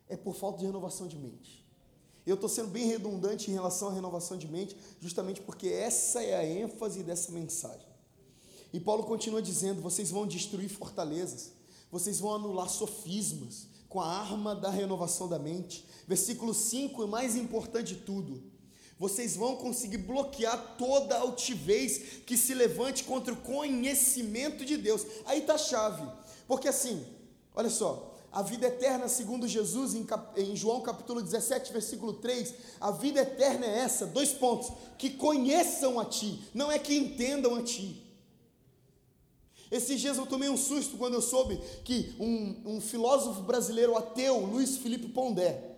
[0.07, 1.65] é por falta de renovação de mente.
[2.25, 6.33] Eu estou sendo bem redundante em relação à renovação de mente, justamente porque essa é
[6.33, 7.85] a ênfase dessa mensagem.
[8.71, 11.51] E Paulo continua dizendo: vocês vão destruir fortalezas,
[11.91, 15.85] vocês vão anular sofismas com a arma da renovação da mente.
[16.07, 18.54] Versículo 5, é mais importante de tudo
[18.97, 25.05] vocês vão conseguir bloquear toda altivez que se levante contra o conhecimento de Deus.
[25.25, 26.07] Aí está a chave.
[26.47, 27.05] Porque assim,
[27.53, 32.53] olha só, a vida eterna, segundo Jesus, em, cap, em, João capítulo 17, versículo 3,
[32.79, 37.55] a vida eterna é essa, dois pontos, que conheçam a Ti, não é que entendam
[37.55, 38.01] a Ti.
[39.71, 44.39] Esses dias eu tomei um susto quando eu soube que um, um filósofo brasileiro ateu,
[44.45, 45.74] Luiz Felipe Pondé,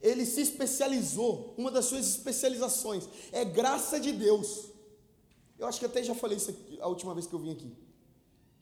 [0.00, 4.66] ele se especializou, uma das suas especializações é graça de Deus.
[5.58, 7.76] Eu acho que até já falei isso aqui, a última vez que eu vim aqui.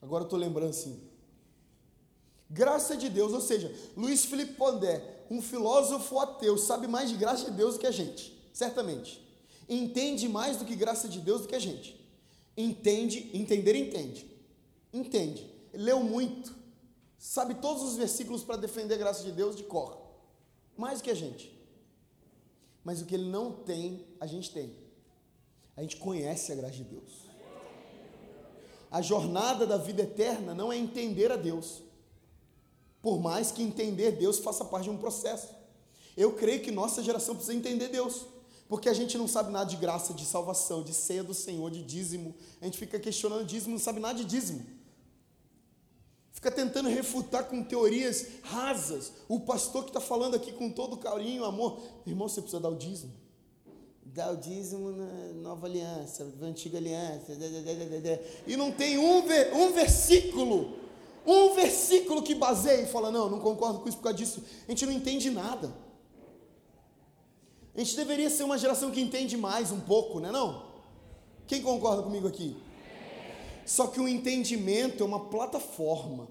[0.00, 0.98] Agora eu estou lembrando assim.
[2.48, 7.50] Graça de Deus, ou seja, Luiz Felipe Pondé, um filósofo ateu, sabe mais de graça
[7.50, 9.20] de Deus do que a gente, certamente.
[9.68, 12.00] Entende mais do que graça de Deus do que a gente.
[12.56, 14.30] Entende, entender, entende.
[14.92, 15.50] Entende.
[15.74, 16.54] Leu muito.
[17.18, 20.05] Sabe todos os versículos para defender a graça de Deus de cor
[20.76, 21.56] mais do que a gente.
[22.84, 24.74] Mas o que ele não tem, a gente tem.
[25.76, 27.26] A gente conhece a graça de Deus.
[28.90, 31.82] A jornada da vida eterna não é entender a Deus.
[33.02, 35.54] Por mais que entender Deus faça parte de um processo.
[36.16, 38.26] Eu creio que nossa geração precisa entender Deus.
[38.68, 41.82] Porque a gente não sabe nada de graça, de salvação, de ceia do Senhor, de
[41.82, 42.34] dízimo.
[42.60, 44.75] A gente fica questionando dízimo, não sabe nada de dízimo
[46.36, 49.10] fica tentando refutar com teorias rasas.
[49.26, 52.76] O pastor que está falando aqui com todo carinho, amor, irmão, você precisa dar o
[52.76, 53.12] dízimo.
[54.04, 57.32] Dá o dízimo na nova aliança, na antiga aliança.
[58.46, 59.22] E não tem um,
[59.54, 60.76] um versículo,
[61.26, 64.44] um versículo que baseia e fala: não, não concordo com isso por causa disso.
[64.68, 65.72] A gente não entende nada.
[67.74, 70.30] A gente deveria ser uma geração que entende mais um pouco, né?
[70.30, 70.66] Não?
[71.46, 72.56] Quem concorda comigo aqui?
[73.66, 76.28] Só que o entendimento é uma plataforma,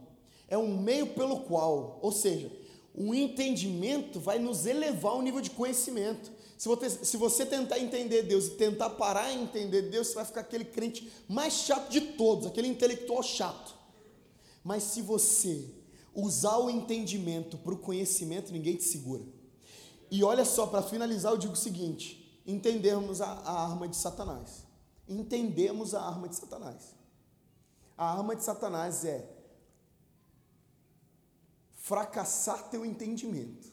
[0.47, 2.49] é um meio pelo qual, ou seja,
[2.95, 6.31] o entendimento vai nos elevar ao nível de conhecimento.
[6.57, 10.63] Se você, tentar entender Deus e tentar parar em entender Deus, você vai ficar aquele
[10.63, 13.75] crente mais chato de todos, aquele intelectual chato.
[14.63, 15.65] Mas se você
[16.13, 19.23] usar o entendimento para o conhecimento, ninguém te segura.
[20.09, 24.63] E olha só, para finalizar, eu digo o seguinte: entendermos a, a arma de Satanás.
[25.07, 26.94] Entendemos a arma de Satanás.
[27.97, 29.29] A arma de Satanás é
[31.75, 33.71] fracassar teu entendimento,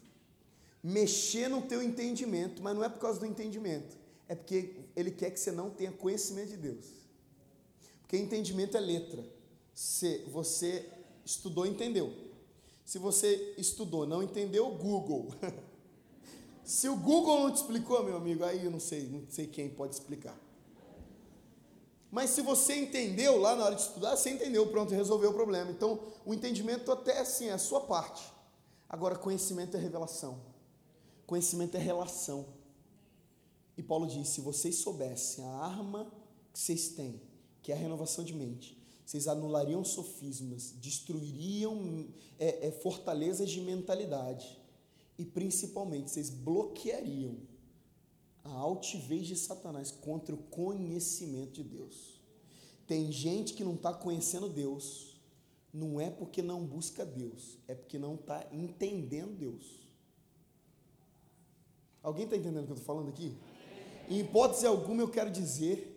[0.83, 3.97] mexer no teu entendimento, mas não é por causa do entendimento,
[4.29, 6.87] é porque ele quer que você não tenha conhecimento de Deus.
[8.03, 9.25] Porque entendimento é letra.
[9.75, 10.87] Se você
[11.25, 12.13] estudou, entendeu.
[12.85, 15.35] Se você estudou, não entendeu, Google.
[16.63, 19.71] Se o Google não te explicou, meu amigo, aí eu não sei, não sei quem
[19.71, 20.39] pode explicar.
[22.13, 25.71] Mas se você entendeu lá na hora de estudar, você entendeu, pronto, resolveu o problema.
[25.71, 28.23] Então, o entendimento até assim é a sua parte.
[28.87, 30.39] Agora, conhecimento é revelação.
[31.27, 32.45] Conhecimento é relação.
[33.79, 36.13] E Paulo diz: se vocês soubessem a arma
[36.53, 37.19] que vocês têm,
[37.63, 42.09] que é a renovação de mente, vocês anulariam sofismas, destruiriam
[42.39, 44.61] é, é, fortalezas de mentalidade
[45.17, 47.39] e principalmente vocês bloqueariam
[48.45, 52.21] a altivez de Satanás contra o conhecimento de Deus.
[52.87, 55.17] Tem gente que não está conhecendo Deus,
[55.73, 59.81] não é porque não busca Deus, é porque não está entendendo Deus.
[62.03, 63.37] Alguém está entendendo o que eu estou falando aqui?
[64.09, 65.89] Em hipótese alguma, eu quero dizer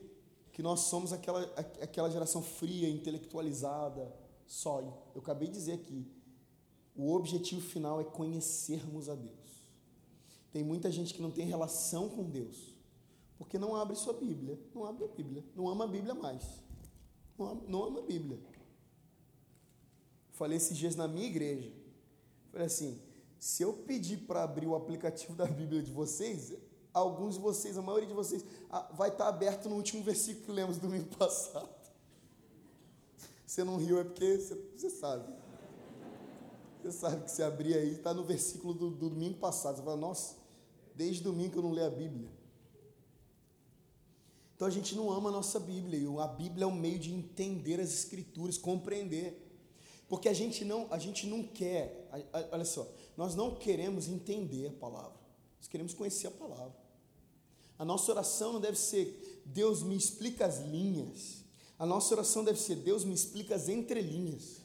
[0.54, 1.42] que nós somos aquela,
[1.82, 4.14] aquela geração fria, intelectualizada,
[4.48, 4.80] só.
[5.14, 6.08] Eu acabei de dizer aqui,
[6.96, 9.45] o objetivo final é conhecermos a Deus.
[10.56, 12.74] Tem muita gente que não tem relação com Deus,
[13.38, 16.46] porque não abre sua Bíblia, não abre a Bíblia, não ama a Bíblia mais.
[17.38, 18.40] Não ama, não ama a Bíblia.
[20.32, 21.74] Falei esses dias na minha igreja.
[22.54, 23.02] Falei assim:
[23.38, 26.54] se eu pedir para abrir o aplicativo da Bíblia de vocês,
[26.94, 30.52] alguns de vocês, a maioria de vocês, ah, vai estar aberto no último versículo que
[30.54, 31.68] lemos domingo passado.
[33.46, 35.34] Você não riu é porque você sabe.
[36.82, 39.76] Você sabe que se abrir aí, está no versículo do, do domingo passado.
[39.76, 40.45] Você fala, nossa,
[40.96, 42.30] Desde domingo que eu não leio a Bíblia.
[44.56, 46.00] Então a gente não ama a nossa Bíblia.
[46.00, 49.42] E a Bíblia é um meio de entender as Escrituras, compreender.
[50.08, 52.08] Porque a gente não, a gente não quer,
[52.52, 52.88] olha só,
[53.18, 55.20] nós não queremos entender a palavra.
[55.58, 56.76] Nós queremos conhecer a palavra.
[57.78, 61.44] A nossa oração não deve ser Deus me explica as linhas.
[61.78, 64.62] A nossa oração deve ser Deus me explica as entrelinhas.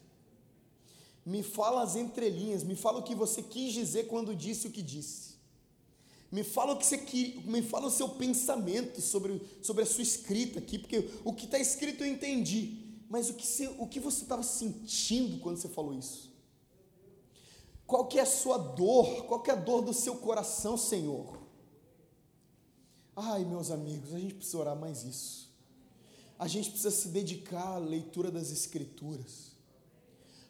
[1.25, 4.83] Me fala as entrelinhas, me fala o que você quis dizer quando disse o que
[4.83, 5.30] disse.
[6.31, 6.97] Me fala o que você
[7.45, 11.59] me fala o seu pensamento sobre, sobre a sua escrita aqui, porque o que está
[11.59, 12.91] escrito eu entendi.
[13.09, 16.31] Mas o que, você, o que você estava sentindo quando você falou isso?
[17.85, 19.25] Qual que é a sua dor?
[19.25, 21.41] Qual que é a dor do seu coração, Senhor?
[23.17, 25.51] Ai, meus amigos, a gente precisa orar mais isso.
[26.39, 29.51] A gente precisa se dedicar à leitura das Escrituras.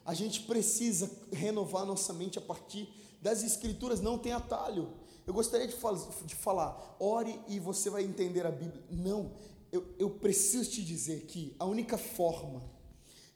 [0.05, 2.87] A gente precisa renovar nossa mente a partir
[3.19, 4.93] das Escrituras, não tem atalho.
[5.25, 5.95] Eu gostaria de, fal
[6.25, 8.83] de falar, ore e você vai entender a Bíblia.
[8.89, 9.31] Não,
[9.71, 12.61] eu, eu preciso te dizer que a única forma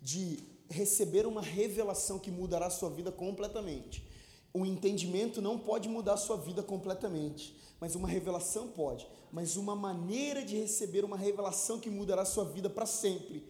[0.01, 4.05] de receber uma revelação que mudará a sua vida completamente.
[4.53, 9.07] O entendimento não pode mudar a sua vida completamente, mas uma revelação pode.
[9.31, 13.45] Mas uma maneira de receber uma revelação que mudará a sua vida para sempre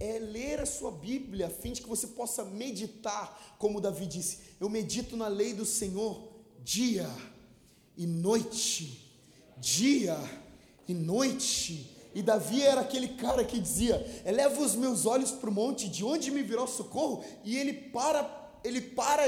[0.00, 4.40] é ler a sua Bíblia, a fim de que você possa meditar, como Davi disse:
[4.60, 6.28] Eu medito na lei do Senhor
[6.62, 7.08] dia
[7.98, 9.12] e noite,
[9.58, 10.16] dia
[10.88, 11.94] e noite.
[12.14, 16.04] E Davi era aquele cara que dizia: Eleva os meus olhos para o monte, de
[16.04, 17.24] onde me virá o socorro?
[17.44, 18.22] E ele para
[18.64, 19.22] ele para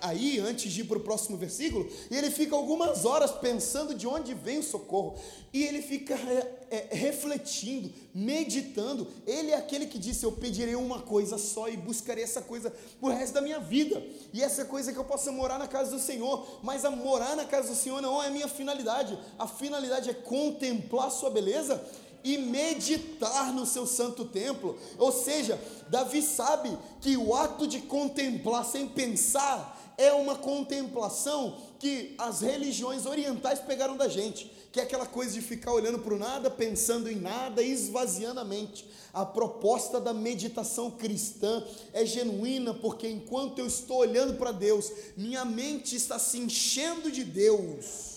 [0.00, 4.06] aí antes de ir para o próximo versículo e ele fica algumas horas pensando de
[4.06, 5.16] onde vem o socorro
[5.52, 9.06] e ele fica é, é, refletindo, meditando.
[9.26, 13.08] Ele é aquele que disse: Eu pedirei uma coisa só e buscarei essa coisa o
[13.08, 14.02] resto da minha vida,
[14.32, 16.60] e essa coisa é que eu possa morar na casa do Senhor.
[16.62, 20.14] Mas a morar na casa do Senhor não é a minha finalidade, a finalidade é
[20.14, 21.84] contemplar Sua beleza
[22.24, 24.78] e meditar no seu santo templo.
[24.98, 32.14] Ou seja, Davi sabe que o ato de contemplar sem pensar é uma contemplação que
[32.18, 36.18] as religiões orientais pegaram da gente, que é aquela coisa de ficar olhando para o
[36.18, 38.86] nada, pensando em nada, esvaziando a mente.
[39.12, 41.62] A proposta da meditação cristã
[41.92, 47.22] é genuína, porque enquanto eu estou olhando para Deus, minha mente está se enchendo de
[47.22, 48.11] Deus.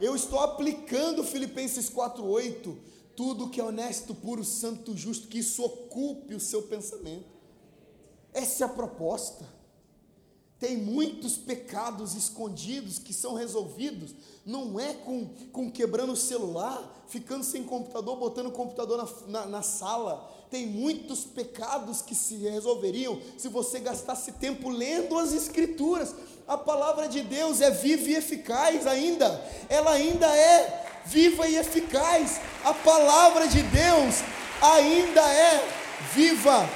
[0.00, 2.76] Eu estou aplicando Filipenses 4:8,
[3.16, 7.26] tudo que é honesto, puro, santo, justo, que isso ocupe o seu pensamento.
[8.32, 9.58] Essa é a proposta.
[10.58, 17.44] Tem muitos pecados escondidos que são resolvidos, não é com, com quebrando o celular, ficando
[17.44, 20.28] sem computador, botando o computador na, na, na sala.
[20.50, 26.14] Tem muitos pecados que se resolveriam se você gastasse tempo lendo as Escrituras.
[26.48, 29.38] A palavra de Deus é viva e eficaz ainda,
[29.68, 32.40] ela ainda é viva e eficaz.
[32.64, 34.22] A palavra de Deus
[34.62, 35.62] ainda é
[36.14, 36.66] viva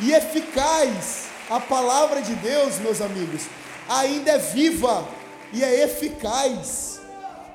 [0.00, 1.24] e eficaz.
[1.50, 3.46] A palavra de Deus, meus amigos,
[3.88, 5.04] ainda é viva
[5.52, 7.00] e é eficaz.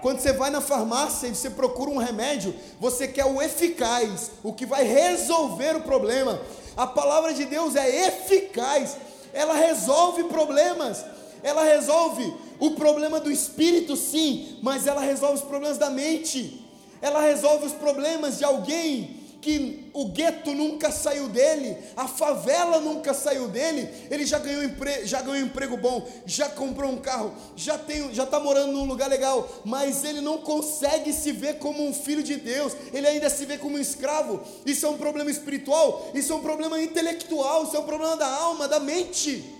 [0.02, 4.52] Quando você vai na farmácia e você procura um remédio, você quer o eficaz, o
[4.52, 6.38] que vai resolver o problema.
[6.76, 8.98] A palavra de Deus é eficaz,
[9.34, 11.06] ela resolve problemas,
[11.46, 16.60] ela resolve o problema do espírito, sim, mas ela resolve os problemas da mente,
[17.00, 23.14] ela resolve os problemas de alguém que o gueto nunca saiu dele, a favela nunca
[23.14, 27.32] saiu dele, ele já ganhou, empre já ganhou um emprego bom, já comprou um carro,
[27.56, 27.80] já
[28.12, 32.24] já está morando num lugar legal, mas ele não consegue se ver como um filho
[32.24, 34.42] de Deus, ele ainda se vê como um escravo.
[34.66, 38.28] Isso é um problema espiritual, isso é um problema intelectual, isso é um problema da
[38.28, 39.55] alma, da mente.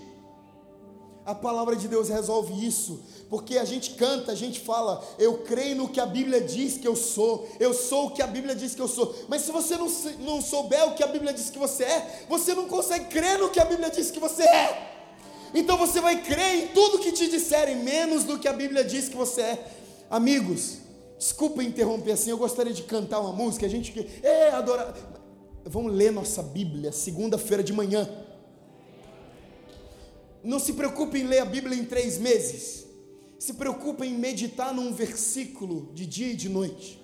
[1.26, 5.74] A palavra de Deus resolve isso, porque a gente canta, a gente fala, eu creio
[5.74, 8.76] no que a Bíblia diz que eu sou, eu sou o que a Bíblia diz
[8.76, 11.58] que eu sou, mas se você não, não souber o que a Bíblia diz que
[11.58, 14.92] você é, você não consegue crer no que a Bíblia diz que você é.
[15.52, 19.08] Então você vai crer em tudo que te disserem, menos do que a Bíblia diz
[19.08, 19.66] que você é.
[20.08, 20.76] Amigos,
[21.18, 24.94] desculpa interromper assim, eu gostaria de cantar uma música, a gente que é adorar.
[25.64, 28.08] Vamos ler nossa Bíblia segunda-feira de manhã.
[30.46, 32.86] Não se preocupe em ler a Bíblia em três meses.
[33.36, 37.02] Se preocupe em meditar num versículo de dia e de noite.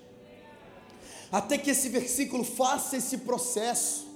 [1.30, 4.06] Até que esse versículo faça esse processo.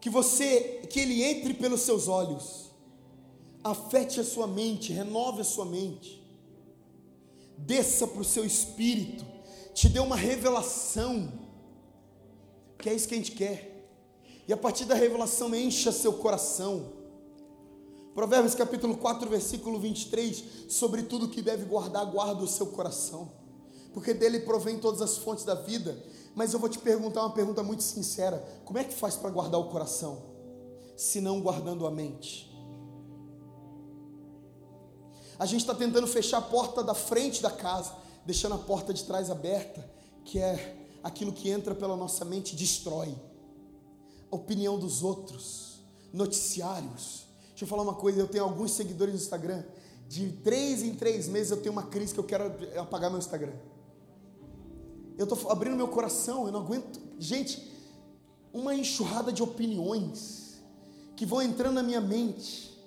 [0.00, 2.72] Que você, que ele entre pelos seus olhos.
[3.62, 6.20] Afete a sua mente, renove a sua mente.
[7.56, 9.24] Desça para o seu espírito.
[9.72, 11.32] Te dê uma revelação.
[12.80, 13.88] Que é isso que a gente quer.
[14.48, 16.97] E a partir da revelação encha seu coração
[18.18, 23.30] Provérbios capítulo 4, versículo 23, sobre tudo que deve guardar, guarda o seu coração,
[23.94, 25.96] porque dele provém todas as fontes da vida.
[26.34, 29.60] Mas eu vou te perguntar uma pergunta muito sincera: como é que faz para guardar
[29.60, 30.20] o coração,
[30.96, 32.52] se não guardando a mente?
[35.38, 37.94] A gente está tentando fechar a porta da frente da casa,
[38.26, 39.88] deixando a porta de trás aberta,
[40.24, 43.14] que é aquilo que entra pela nossa mente e destrói.
[44.28, 45.78] A opinião dos outros,
[46.12, 47.27] noticiários,
[47.58, 49.64] Deixa eu falar uma coisa, eu tenho alguns seguidores no Instagram.
[50.08, 52.44] De três em três meses eu tenho uma crise que eu quero
[52.78, 53.52] apagar meu Instagram.
[55.16, 57.00] Eu estou abrindo meu coração, eu não aguento.
[57.18, 57.68] Gente,
[58.52, 60.62] uma enxurrada de opiniões
[61.16, 62.78] que vão entrando na minha mente,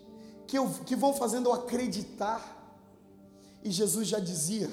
[0.47, 2.80] que, eu, que vão fazendo eu acreditar.
[3.61, 4.72] E Jesus já dizia,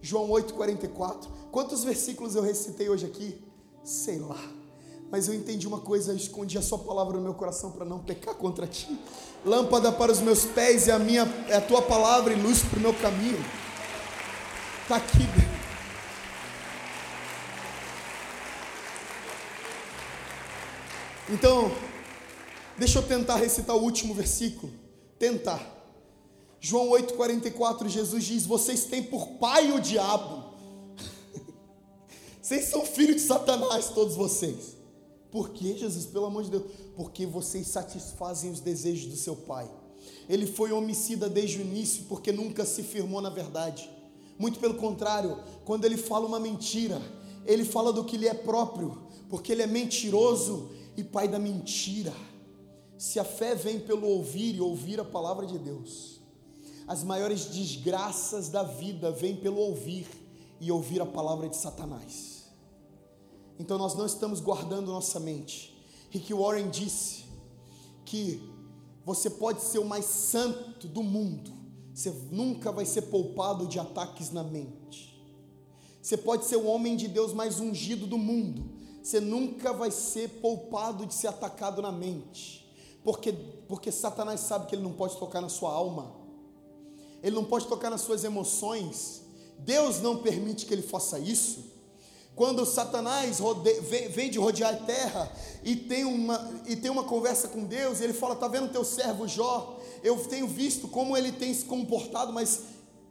[0.00, 1.28] João 8,44.
[1.50, 3.44] Quantos versículos eu recitei hoje aqui?
[3.82, 4.57] Sei lá
[5.10, 8.34] mas eu entendi uma coisa, escondi a sua palavra no meu coração para não pecar
[8.34, 8.98] contra ti.
[9.44, 12.78] Lâmpada para os meus pés é a minha, é a tua palavra e luz para
[12.78, 13.42] o meu caminho.
[14.82, 15.26] Está aqui.
[21.30, 21.70] Então,
[22.76, 24.72] deixa eu tentar recitar o último versículo.
[25.18, 25.76] Tentar.
[26.60, 30.54] João 8,44, Jesus diz: Vocês têm por pai o diabo.
[32.42, 34.77] Vocês são filhos de Satanás, todos vocês.
[35.30, 36.06] Por que, Jesus?
[36.06, 36.64] Pelo amor de Deus.
[36.96, 39.70] Porque vocês satisfazem os desejos do seu pai.
[40.28, 43.90] Ele foi homicida desde o início porque nunca se firmou na verdade.
[44.38, 47.00] Muito pelo contrário, quando ele fala uma mentira,
[47.44, 48.98] ele fala do que lhe é próprio,
[49.28, 52.12] porque ele é mentiroso e pai da mentira.
[52.96, 56.20] Se a fé vem pelo ouvir e ouvir a palavra de Deus,
[56.86, 60.06] as maiores desgraças da vida vêm pelo ouvir
[60.60, 62.37] e ouvir a palavra de Satanás.
[63.58, 65.76] Então nós não estamos guardando nossa mente.
[66.10, 67.24] Rick Warren disse
[68.04, 68.40] que
[69.04, 71.50] você pode ser o mais santo do mundo,
[71.94, 75.18] você nunca vai ser poupado de ataques na mente.
[76.00, 78.70] Você pode ser o homem de Deus mais ungido do mundo,
[79.02, 82.70] você nunca vai ser poupado de ser atacado na mente,
[83.02, 83.32] porque,
[83.66, 86.12] porque Satanás sabe que ele não pode tocar na sua alma,
[87.22, 89.22] ele não pode tocar nas suas emoções,
[89.58, 91.77] Deus não permite que ele faça isso.
[92.38, 95.28] Quando Satanás rode, vem, vem, de rodear a terra
[95.64, 99.26] e tem, uma, e tem uma conversa com Deus, ele fala: Está vendo teu servo
[99.26, 99.76] Jó?
[100.04, 102.62] Eu tenho visto como ele tem se comportado, mas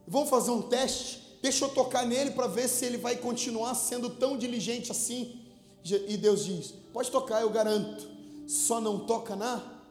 [0.08, 1.38] vamos fazer um teste.
[1.42, 5.42] Deixa eu tocar nele para ver se ele vai continuar sendo tão diligente assim.
[5.84, 8.10] E Deus diz: Pode tocar, eu garanto.
[8.48, 9.82] Só não toca na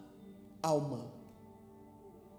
[0.63, 1.13] alma.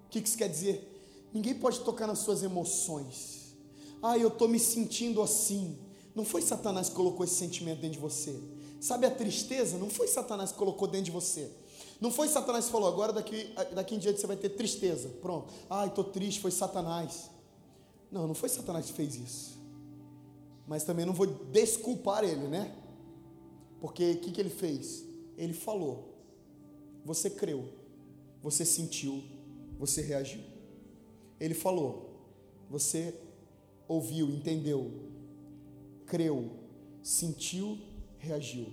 [0.06, 1.00] O que isso quer dizer?
[1.32, 3.54] Ninguém pode tocar nas suas emoções.
[4.02, 5.78] Ah, eu estou me sentindo assim.
[6.18, 8.36] Não foi Satanás que colocou esse sentimento dentro de você.
[8.80, 9.78] Sabe a tristeza?
[9.78, 11.48] Não foi Satanás que colocou dentro de você.
[12.00, 15.10] Não foi Satanás que falou, agora daqui, daqui em diante você vai ter tristeza.
[15.22, 15.54] Pronto.
[15.70, 17.30] Ai, estou triste, foi Satanás.
[18.10, 19.58] Não, não foi Satanás que fez isso.
[20.66, 22.74] Mas também não vou desculpar ele, né?
[23.80, 25.04] Porque o que, que ele fez?
[25.36, 26.16] Ele falou.
[27.04, 27.64] Você creu.
[28.42, 29.22] Você sentiu.
[29.78, 30.40] Você reagiu.
[31.38, 32.10] Ele falou.
[32.68, 33.14] Você
[33.86, 35.07] ouviu, entendeu
[36.08, 36.50] creu,
[37.02, 37.78] sentiu,
[38.18, 38.66] reagiu.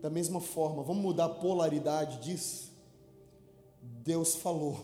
[0.00, 2.72] Da mesma forma, vamos mudar a polaridade disso?
[3.82, 4.78] Deus falou.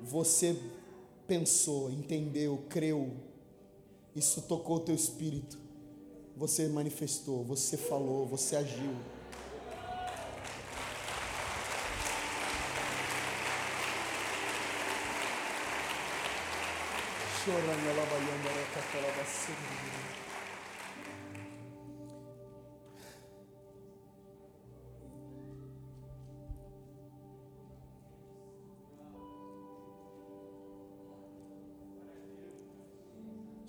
[0.00, 0.58] Você
[1.26, 3.12] pensou, entendeu, creu.
[4.14, 5.58] Isso tocou o teu espírito.
[6.36, 8.94] Você manifestou, você falou, você agiu.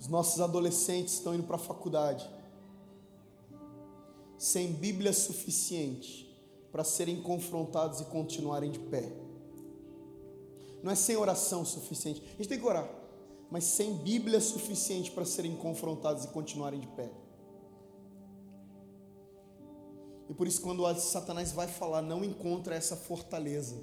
[0.00, 2.26] Os nossos adolescentes estão indo para a faculdade
[4.38, 6.34] sem Bíblia suficiente
[6.72, 9.12] para serem confrontados e continuarem de pé.
[10.82, 12.22] Não é sem oração suficiente.
[12.22, 12.95] A gente tem que orar
[13.50, 17.10] mas sem Bíblia suficiente para serem confrontados e continuarem de pé.
[20.28, 23.76] E por isso, quando Satanás vai falar, não encontra essa fortaleza.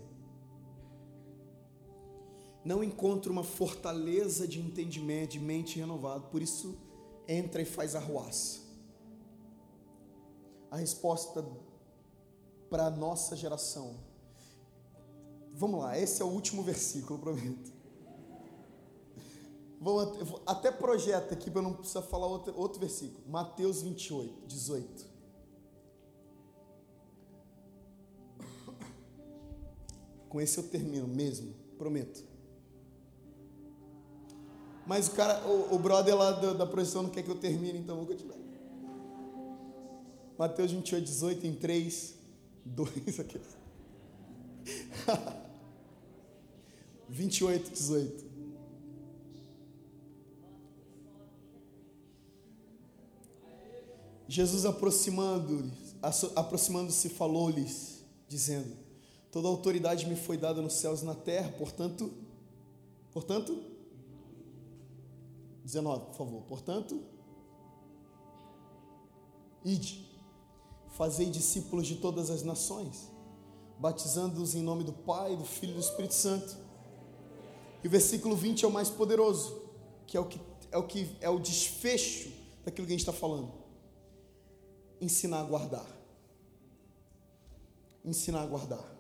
[2.66, 6.22] Não encontra uma fortaleza de entendimento, de mente renovada.
[6.28, 6.78] Por isso,
[7.28, 8.62] entra e faz arruaça.
[10.70, 11.46] A resposta
[12.70, 13.96] para a nossa geração.
[15.54, 17.72] Vamos lá, esse é o último versículo, prometo.
[19.84, 23.22] Vou, até projeta aqui para não precisar falar outro, outro versículo.
[23.28, 25.06] Mateus 28, 18.
[30.30, 32.24] Com esse eu termino mesmo, prometo.
[34.88, 37.80] Mas o cara, o, o brother lá da, da projeção não quer que eu termine,
[37.80, 38.38] então vou continuar.
[40.38, 42.16] Mateus 28, 18, em 3,
[42.66, 43.42] 2, aqui.
[47.10, 48.33] 28, 18.
[54.28, 58.76] Jesus aproximando-se, aproximando-se falou-lhes, dizendo:
[59.32, 62.12] Toda autoridade me foi dada nos céus e na terra, portanto,
[63.12, 63.62] portanto,
[65.64, 66.42] 19, por favor.
[66.44, 67.02] Portanto,
[69.64, 70.08] ide,
[70.90, 73.12] fazei discípulos de todas as nações,
[73.78, 76.58] batizando-os em nome do Pai, do Filho e do Espírito Santo.
[77.84, 79.62] E o versículo 20 é o mais poderoso,
[80.08, 80.40] que é o que
[80.72, 82.32] é o que é o desfecho
[82.66, 83.63] daquilo que a gente está falando
[85.04, 85.86] ensinar a guardar.
[88.04, 88.94] Ensinar a guardar.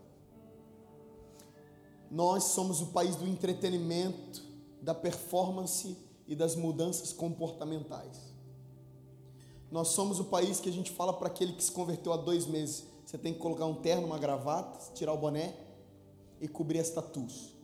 [2.11, 4.43] Nós somos o país do entretenimento,
[4.81, 5.97] da performance
[6.27, 8.33] e das mudanças comportamentais.
[9.71, 12.45] Nós somos o país que a gente fala para aquele que se converteu há dois
[12.45, 15.55] meses: você tem que colocar um terno, uma gravata, tirar o boné
[16.39, 17.55] e cobrir as tatus.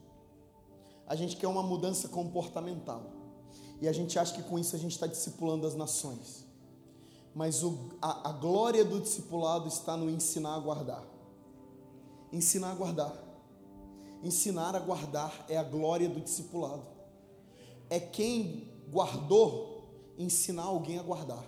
[1.06, 3.04] A gente quer uma mudança comportamental.
[3.82, 6.49] E a gente acha que com isso a gente está discipulando as nações
[7.40, 11.08] mas o, a, a glória do discipulado está no ensinar a guardar.
[12.34, 13.14] Ensinar a guardar.
[14.22, 16.86] Ensinar a guardar é a glória do discipulado.
[17.90, 21.46] É quem guardou ensinar alguém a guardar.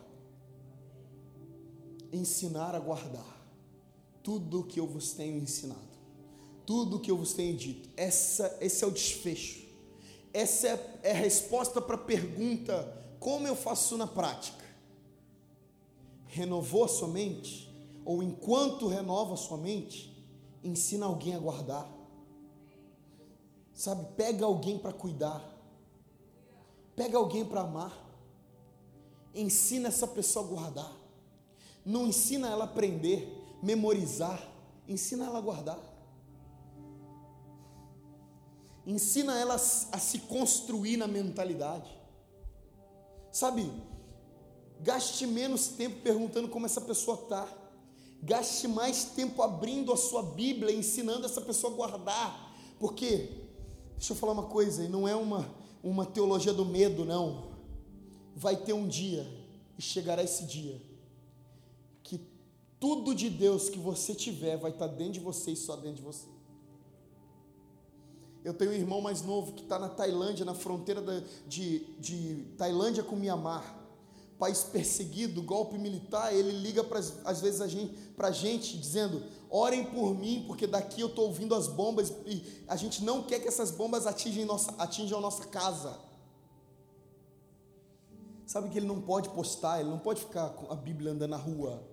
[2.13, 3.45] Ensinar a guardar
[4.23, 5.81] tudo o que eu vos tenho ensinado,
[6.65, 7.89] tudo o que eu vos tenho dito.
[7.97, 9.67] Essa, esse é o desfecho.
[10.33, 14.60] Essa é, é a resposta para a pergunta: como eu faço na prática?
[16.31, 17.69] Renovou a sua mente,
[18.05, 20.09] ou enquanto renova a sua mente,
[20.63, 21.91] ensina alguém a guardar.
[23.73, 25.43] Sabe, pega alguém para cuidar.
[26.95, 27.93] Pega alguém para amar.
[29.35, 30.91] Ensina essa pessoa a guardar.
[31.85, 33.27] Não ensina ela a aprender,
[33.61, 34.41] memorizar.
[34.87, 35.79] Ensina ela a guardar.
[38.85, 41.89] Ensina ela a se construir na mentalidade.
[43.31, 43.69] Sabe,
[44.83, 47.47] gaste menos tempo perguntando como essa pessoa está.
[48.21, 52.55] Gaste mais tempo abrindo a sua Bíblia, ensinando essa pessoa a guardar.
[52.79, 53.29] Porque,
[53.97, 55.49] deixa eu falar uma coisa, e não é uma,
[55.83, 57.51] uma teologia do medo, não.
[58.35, 59.27] Vai ter um dia,
[59.77, 60.81] e chegará esse dia,
[62.03, 62.19] que
[62.79, 66.01] tudo de Deus que você tiver vai estar dentro de você e só dentro de
[66.03, 66.27] você.
[68.43, 72.45] Eu tenho um irmão mais novo que está na Tailândia, na fronteira da, de, de
[72.57, 73.80] Tailândia com Mianmar
[74.41, 77.61] país perseguido, golpe militar, ele liga pra, às vezes
[78.17, 82.43] para a gente dizendo: orem por mim, porque daqui eu estou ouvindo as bombas e
[82.67, 85.95] a gente não quer que essas bombas atinjam, nossa, atinjam a nossa casa.
[88.47, 91.37] Sabe que ele não pode postar, ele não pode ficar com a Bíblia andando na
[91.37, 91.87] rua.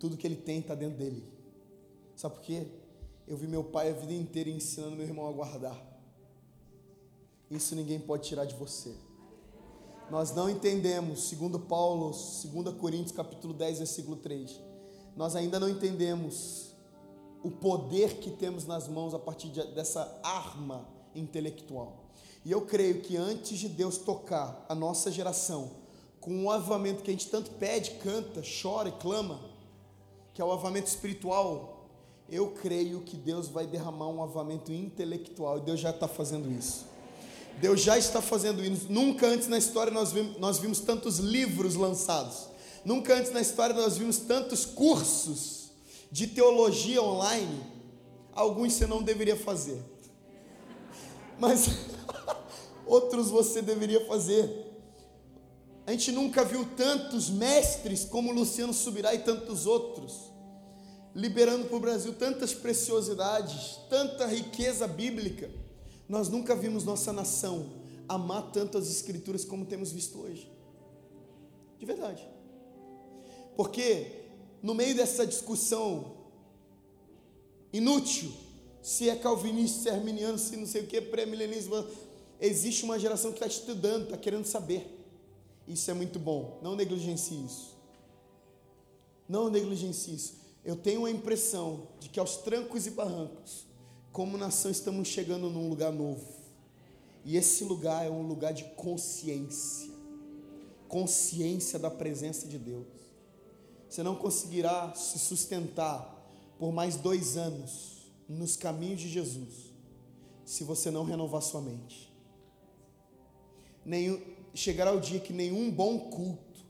[0.00, 1.22] Tudo que ele tem está dentro dele.
[2.16, 2.66] Sabe por quê?
[3.28, 5.80] Eu vi meu pai a vida inteira ensinando meu irmão a guardar.
[7.48, 8.92] Isso ninguém pode tirar de você.
[10.10, 14.60] Nós não entendemos, segundo Paulo, 2 Coríntios capítulo 10, versículo 3.
[15.16, 16.74] Nós ainda não entendemos
[17.44, 20.84] o poder que temos nas mãos a partir de, dessa arma
[21.14, 22.06] intelectual.
[22.44, 25.70] E eu creio que antes de Deus tocar a nossa geração
[26.20, 29.40] com um avamento que a gente tanto pede, canta, chora e clama,
[30.34, 31.88] que é o avamento espiritual,
[32.28, 36.89] eu creio que Deus vai derramar um avamento intelectual e Deus já está fazendo isso.
[37.58, 38.86] Deus já está fazendo isso.
[38.88, 42.48] Nunca antes na história nós vimos, nós vimos tantos livros lançados.
[42.84, 45.70] Nunca antes na história nós vimos tantos cursos
[46.10, 47.62] de teologia online.
[48.32, 49.82] Alguns você não deveria fazer.
[51.38, 51.68] Mas
[52.86, 54.68] outros você deveria fazer.
[55.86, 60.30] A gente nunca viu tantos mestres como Luciano Subirá e tantos outros,
[61.14, 65.50] liberando para o Brasil tantas preciosidades, tanta riqueza bíblica.
[66.10, 67.70] Nós nunca vimos nossa nação
[68.08, 70.50] amar tanto as Escrituras como temos visto hoje.
[71.78, 72.28] De verdade.
[73.56, 74.24] Porque
[74.60, 76.16] no meio dessa discussão
[77.72, 78.32] inútil,
[78.82, 81.86] se é calvinista, se é arminiano, se não sei o que, pré-milenismo,
[82.40, 84.98] existe uma geração que está estudando, está querendo saber.
[85.68, 86.58] Isso é muito bom.
[86.60, 87.76] Não negligencie isso.
[89.28, 90.34] Não negligencie isso.
[90.64, 93.69] Eu tenho a impressão de que aos trancos e barrancos,
[94.12, 96.26] como nação, estamos chegando num lugar novo.
[97.24, 99.90] E esse lugar é um lugar de consciência
[100.90, 102.86] consciência da presença de Deus.
[103.88, 106.18] Você não conseguirá se sustentar
[106.58, 109.70] por mais dois anos nos caminhos de Jesus
[110.44, 112.12] se você não renovar sua mente.
[113.84, 114.20] Nenhum,
[114.52, 116.60] chegará o dia que nenhum bom culto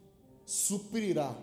[0.44, 1.34] suprirá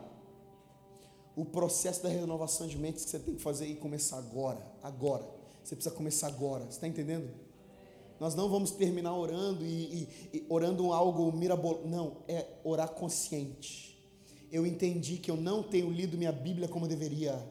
[1.36, 5.37] o processo da renovação de mentes que você tem que fazer e começar agora, agora.
[5.68, 6.64] Você precisa começar agora.
[6.64, 7.30] Você está entendendo?
[8.22, 11.90] Nós não vamos terminar orando e, e, e orando algo mirabolante.
[11.90, 14.02] Não, é orar consciente.
[14.50, 17.46] Eu entendi que eu não tenho lido minha Bíblia como deveria.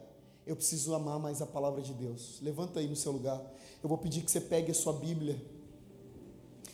[0.47, 2.39] Eu preciso amar mais a palavra de Deus.
[2.41, 3.39] Levanta aí no seu lugar.
[3.83, 5.39] Eu vou pedir que você pegue a sua Bíblia.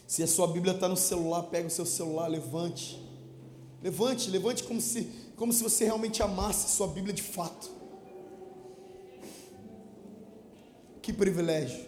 [0.06, 3.04] Se a sua Bíblia está no celular, pega o seu celular, levante.
[3.82, 7.81] Levante, levante como se, como se você realmente amasse a sua Bíblia de fato.
[11.02, 11.84] Que privilégio.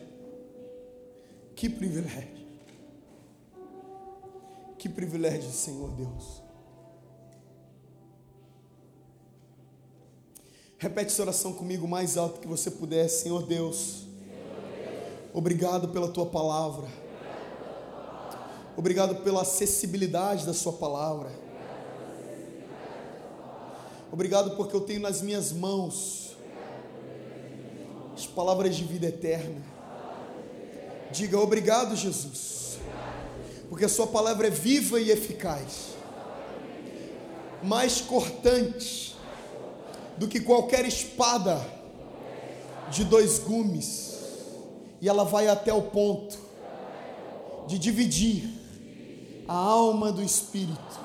[1.54, 2.44] Que privilégio.
[4.76, 6.42] Que privilégio, Senhor Deus.
[10.76, 14.02] Repete essa oração comigo mais alto que você puder, Senhor Deus.
[15.32, 16.86] Obrigado pela tua palavra.
[18.76, 21.30] Obrigado pela acessibilidade da sua palavra.
[24.12, 26.33] Obrigado porque eu tenho nas minhas mãos
[28.14, 29.62] as palavras de vida eterna.
[31.10, 32.78] Diga obrigado, Jesus,
[33.68, 35.94] porque a Sua palavra é viva e eficaz,
[37.62, 39.16] mais cortante
[40.16, 41.64] do que qualquer espada
[42.90, 44.14] de dois gumes,
[45.00, 46.38] e ela vai até o ponto
[47.66, 48.48] de dividir
[49.48, 51.00] a alma do espírito,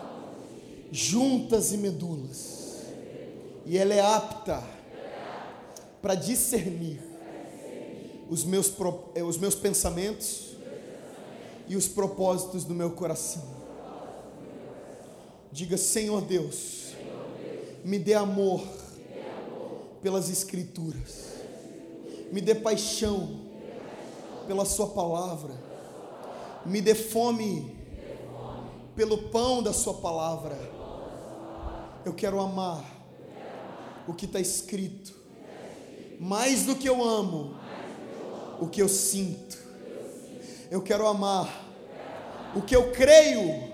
[0.92, 2.84] juntas e medulas,
[3.66, 4.79] e ela é apta
[6.02, 7.02] para discernir
[8.30, 8.72] os meus,
[9.16, 10.56] eh, os meus pensamentos
[11.68, 13.44] e os propósitos do meu coração.
[15.52, 16.94] Diga, Senhor Deus,
[17.84, 18.62] me dê amor
[20.02, 21.26] pelas Escrituras,
[22.32, 23.42] me dê paixão
[24.48, 25.54] pela Sua palavra,
[26.66, 27.78] me dê fome
[28.96, 30.58] pelo pão da Sua palavra.
[32.06, 32.84] Eu quero amar
[34.08, 35.19] o que está escrito,
[36.20, 37.56] mais do que eu amo
[38.60, 39.58] o que eu sinto.
[40.70, 41.68] Eu quero amar
[42.56, 43.70] o que eu creio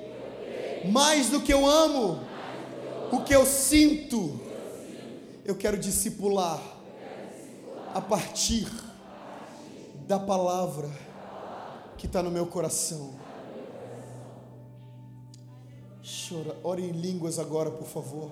[0.92, 2.20] Mais do que eu amo,
[3.12, 4.40] o que eu sinto,
[5.44, 6.62] eu quero discipular
[7.94, 8.68] a partir
[10.08, 10.90] da palavra
[11.98, 13.16] que está no meu coração.
[16.04, 18.32] Chora, ore em línguas agora, por favor.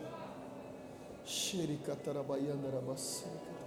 [1.26, 3.63] Xericatarabayandarabaseca.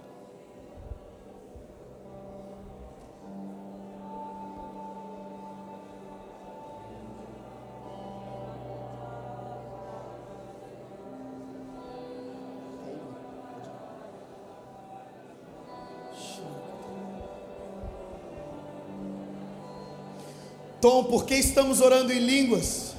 [20.97, 22.93] Tom, por que estamos orando em línguas?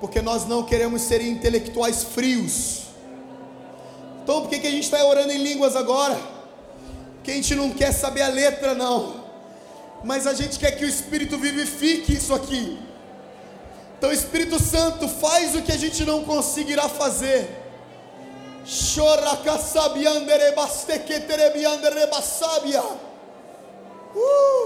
[0.00, 2.86] Porque nós não queremos ser intelectuais frios.
[4.26, 6.18] Tom, por que, que a gente está orando em línguas agora?
[7.14, 9.24] Porque a gente não quer saber a letra, não.
[10.02, 12.78] Mas a gente quer que o Espírito vivifique isso aqui.
[13.96, 17.48] Então, Espírito Santo, faz o que a gente não conseguirá fazer.
[24.16, 24.59] Uh!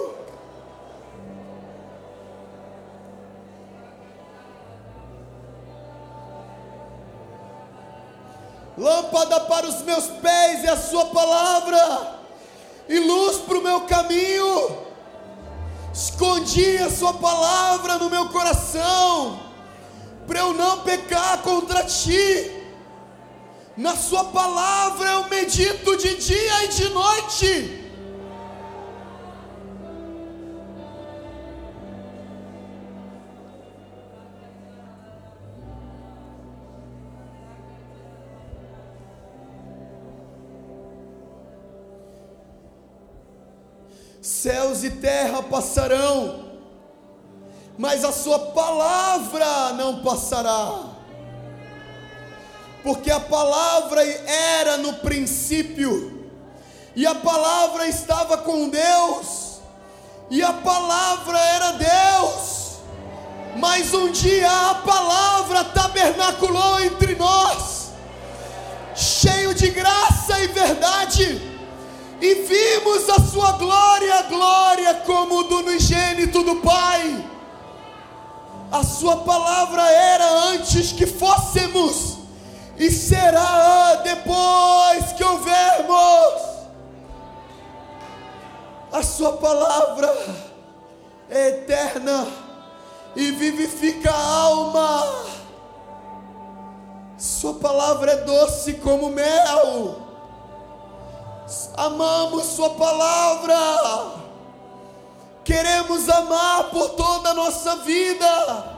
[9.14, 12.18] Lâmpada para os meus pés é a Sua palavra,
[12.88, 14.84] e luz para o meu caminho.
[15.92, 19.40] Escondi a Sua palavra no meu coração,
[20.26, 22.50] para eu não pecar contra Ti.
[23.76, 27.83] Na Sua palavra eu medito de dia e de noite.
[44.44, 46.50] Céus e terra passarão,
[47.78, 50.80] mas a Sua palavra não passará.
[52.82, 56.28] Porque a palavra era no princípio,
[56.94, 59.60] e a palavra estava com Deus,
[60.28, 62.80] e a palavra era Deus.
[63.56, 67.92] Mas um dia a palavra tabernaculou entre nós,
[68.94, 71.53] cheio de graça e verdade
[72.24, 77.22] e vimos a sua glória, glória como do unigênito do Pai.
[78.72, 82.16] A sua palavra era antes que fôssemos,
[82.78, 86.42] e será depois que houvermos.
[88.90, 90.10] A sua palavra
[91.28, 92.26] é eterna
[93.14, 95.24] e vivifica a alma.
[97.18, 100.03] Sua palavra é doce como mel
[101.76, 103.56] amamos Sua palavra,
[105.44, 108.74] queremos amar por toda a nossa vida,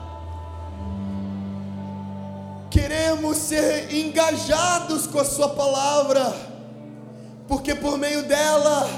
[2.70, 6.34] queremos ser engajados com a Sua palavra,
[7.46, 8.88] porque por meio dela,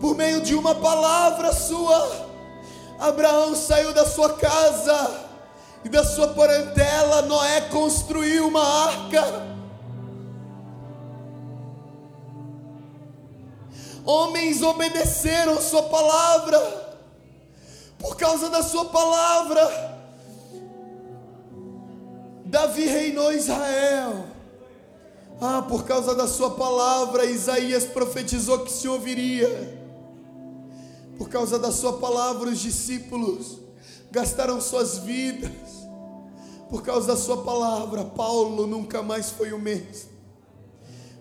[0.00, 2.32] por meio de uma palavra Sua,
[2.98, 5.30] Abraão saiu da sua casa
[5.84, 9.51] e da sua parentela, Noé construiu uma arca
[14.04, 16.58] Homens obedeceram Sua palavra,
[17.98, 19.92] por causa da Sua palavra.
[22.44, 24.26] Davi reinou Israel.
[25.40, 29.80] Ah, por causa da Sua palavra, Isaías profetizou que se ouviria.
[31.16, 33.58] Por causa da Sua palavra, os discípulos
[34.10, 35.50] gastaram suas vidas.
[36.68, 40.11] Por causa da Sua palavra, Paulo nunca mais foi o mesmo.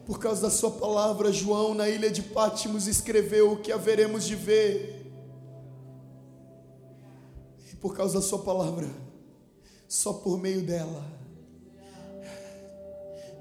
[0.06, 4.36] Por causa da Sua palavra, João, na ilha de Pátimos, escreveu o que haveremos de
[4.36, 5.12] ver.
[7.72, 8.88] E por causa da Sua palavra,
[9.88, 11.06] só por meio dela,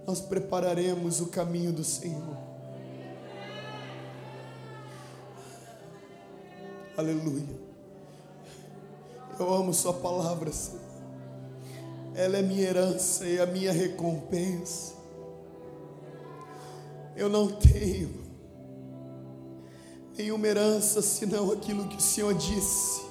[0.07, 2.37] nós prepararemos o caminho do Senhor.
[6.97, 7.71] Aleluia.
[9.39, 10.81] Eu amo Sua palavra, Senhor.
[12.15, 15.00] Ela é minha herança e a minha recompensa
[17.17, 18.21] eu não tenho
[20.17, 23.09] nenhuma herança senão aquilo que o Senhor disse.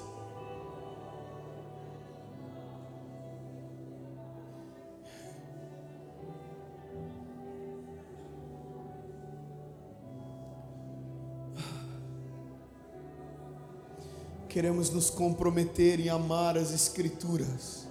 [14.48, 17.88] Queremos nos comprometer em amar as Escrituras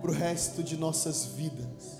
[0.00, 1.97] para o resto de nossas vidas.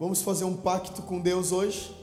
[0.00, 1.94] Vamos fazer um pacto com Deus hoje?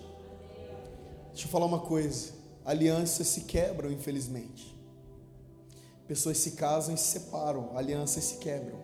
[1.30, 2.32] Deixa eu falar uma coisa.
[2.64, 4.78] alianças se quebram, infelizmente.
[6.08, 8.78] Pessoas se casam e se separam, alianças se quebram.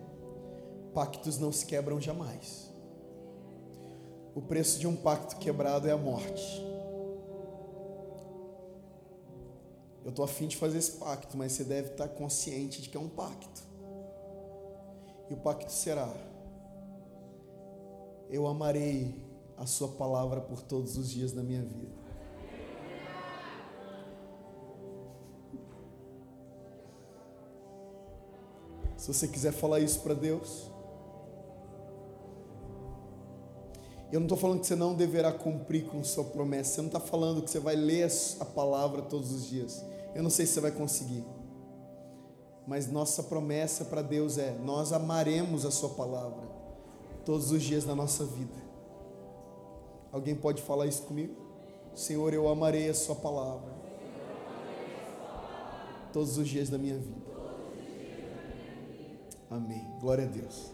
[0.92, 2.68] Pactos não se quebram jamais.
[4.34, 6.60] O preço de um pacto quebrado é a morte.
[10.02, 13.00] Eu estou afim de fazer esse pacto, mas você deve estar consciente de que é
[13.00, 13.62] um pacto.
[15.30, 16.12] E o pacto será:
[18.34, 19.14] Eu amarei
[19.56, 21.94] a Sua palavra por todos os dias da minha vida.
[28.96, 30.68] Se você quiser falar isso para Deus,
[34.10, 36.74] eu não estou falando que você não deverá cumprir com sua promessa.
[36.74, 39.80] Você não está falando que você vai ler a palavra todos os dias.
[40.12, 41.24] Eu não sei se você vai conseguir.
[42.66, 46.53] Mas nossa promessa para Deus é: nós amaremos a Sua palavra
[47.24, 48.62] todos os dias da nossa vida.
[50.12, 51.34] Alguém pode falar isso comigo?
[51.94, 53.72] Senhor, eu amarei a Sua palavra
[56.12, 57.24] todos os dias da minha vida.
[59.50, 59.84] Amém.
[60.00, 60.73] Glória a Deus.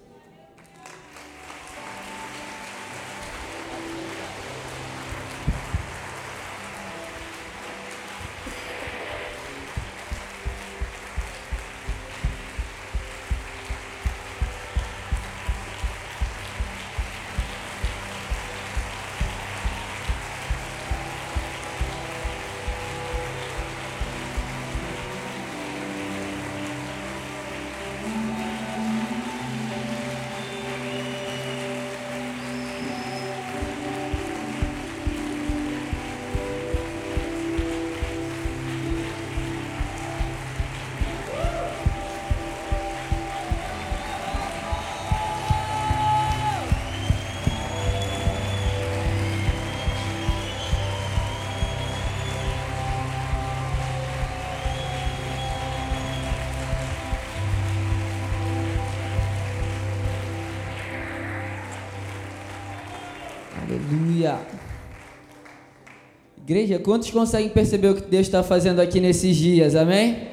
[66.51, 69.77] Igreja, quantos conseguem perceber o que Deus está fazendo aqui nesses dias?
[69.77, 70.27] Amém?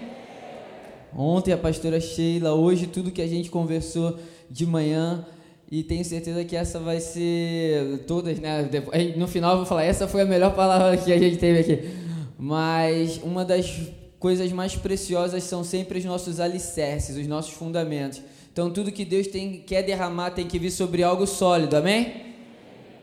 [1.15, 4.18] Ontem a pastora Sheila, hoje tudo que a gente conversou
[4.49, 5.23] de manhã
[5.69, 8.68] e tenho certeza que essa vai ser todas, né?
[9.15, 11.88] No final eu vou falar, essa foi a melhor palavra que a gente teve aqui.
[12.35, 13.80] Mas uma das
[14.18, 18.23] coisas mais preciosas são sempre os nossos alicerces, os nossos fundamentos.
[18.52, 22.27] Então tudo que Deus tem, quer derramar tem que vir sobre algo sólido, amém?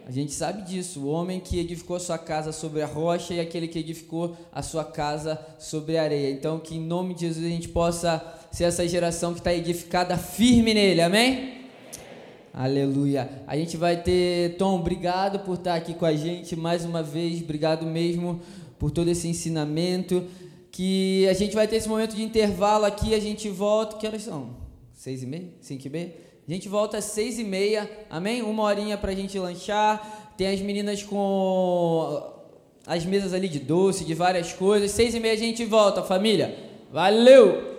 [0.06, 1.00] A gente sabe disso.
[1.00, 4.84] O homem que edificou sua casa sobre a rocha e aquele que edificou a sua
[4.84, 6.30] casa sobre a areia.
[6.30, 8.22] Então, que em nome de Jesus a gente possa
[8.52, 11.00] ser essa geração que está edificada firme nele.
[11.00, 11.64] Amém?
[12.52, 13.42] Aleluia.
[13.46, 14.56] A gente vai ter.
[14.58, 17.40] Tom, obrigado por estar aqui com a gente mais uma vez.
[17.40, 18.42] Obrigado mesmo
[18.78, 20.22] por todo esse ensinamento.
[20.70, 23.14] Que a gente vai ter esse momento de intervalo aqui.
[23.14, 23.96] A gente volta.
[23.96, 24.50] Que horas são?
[24.92, 25.48] Seis e meia?
[25.62, 26.23] Cinco e meia?
[26.46, 28.42] A gente volta às seis e meia, amém?
[28.42, 30.32] Uma horinha pra gente lanchar.
[30.36, 32.22] Tem as meninas com
[32.86, 34.90] as mesas ali de doce, de várias coisas.
[34.90, 36.54] Seis e meia a gente volta, família.
[36.92, 37.73] Valeu!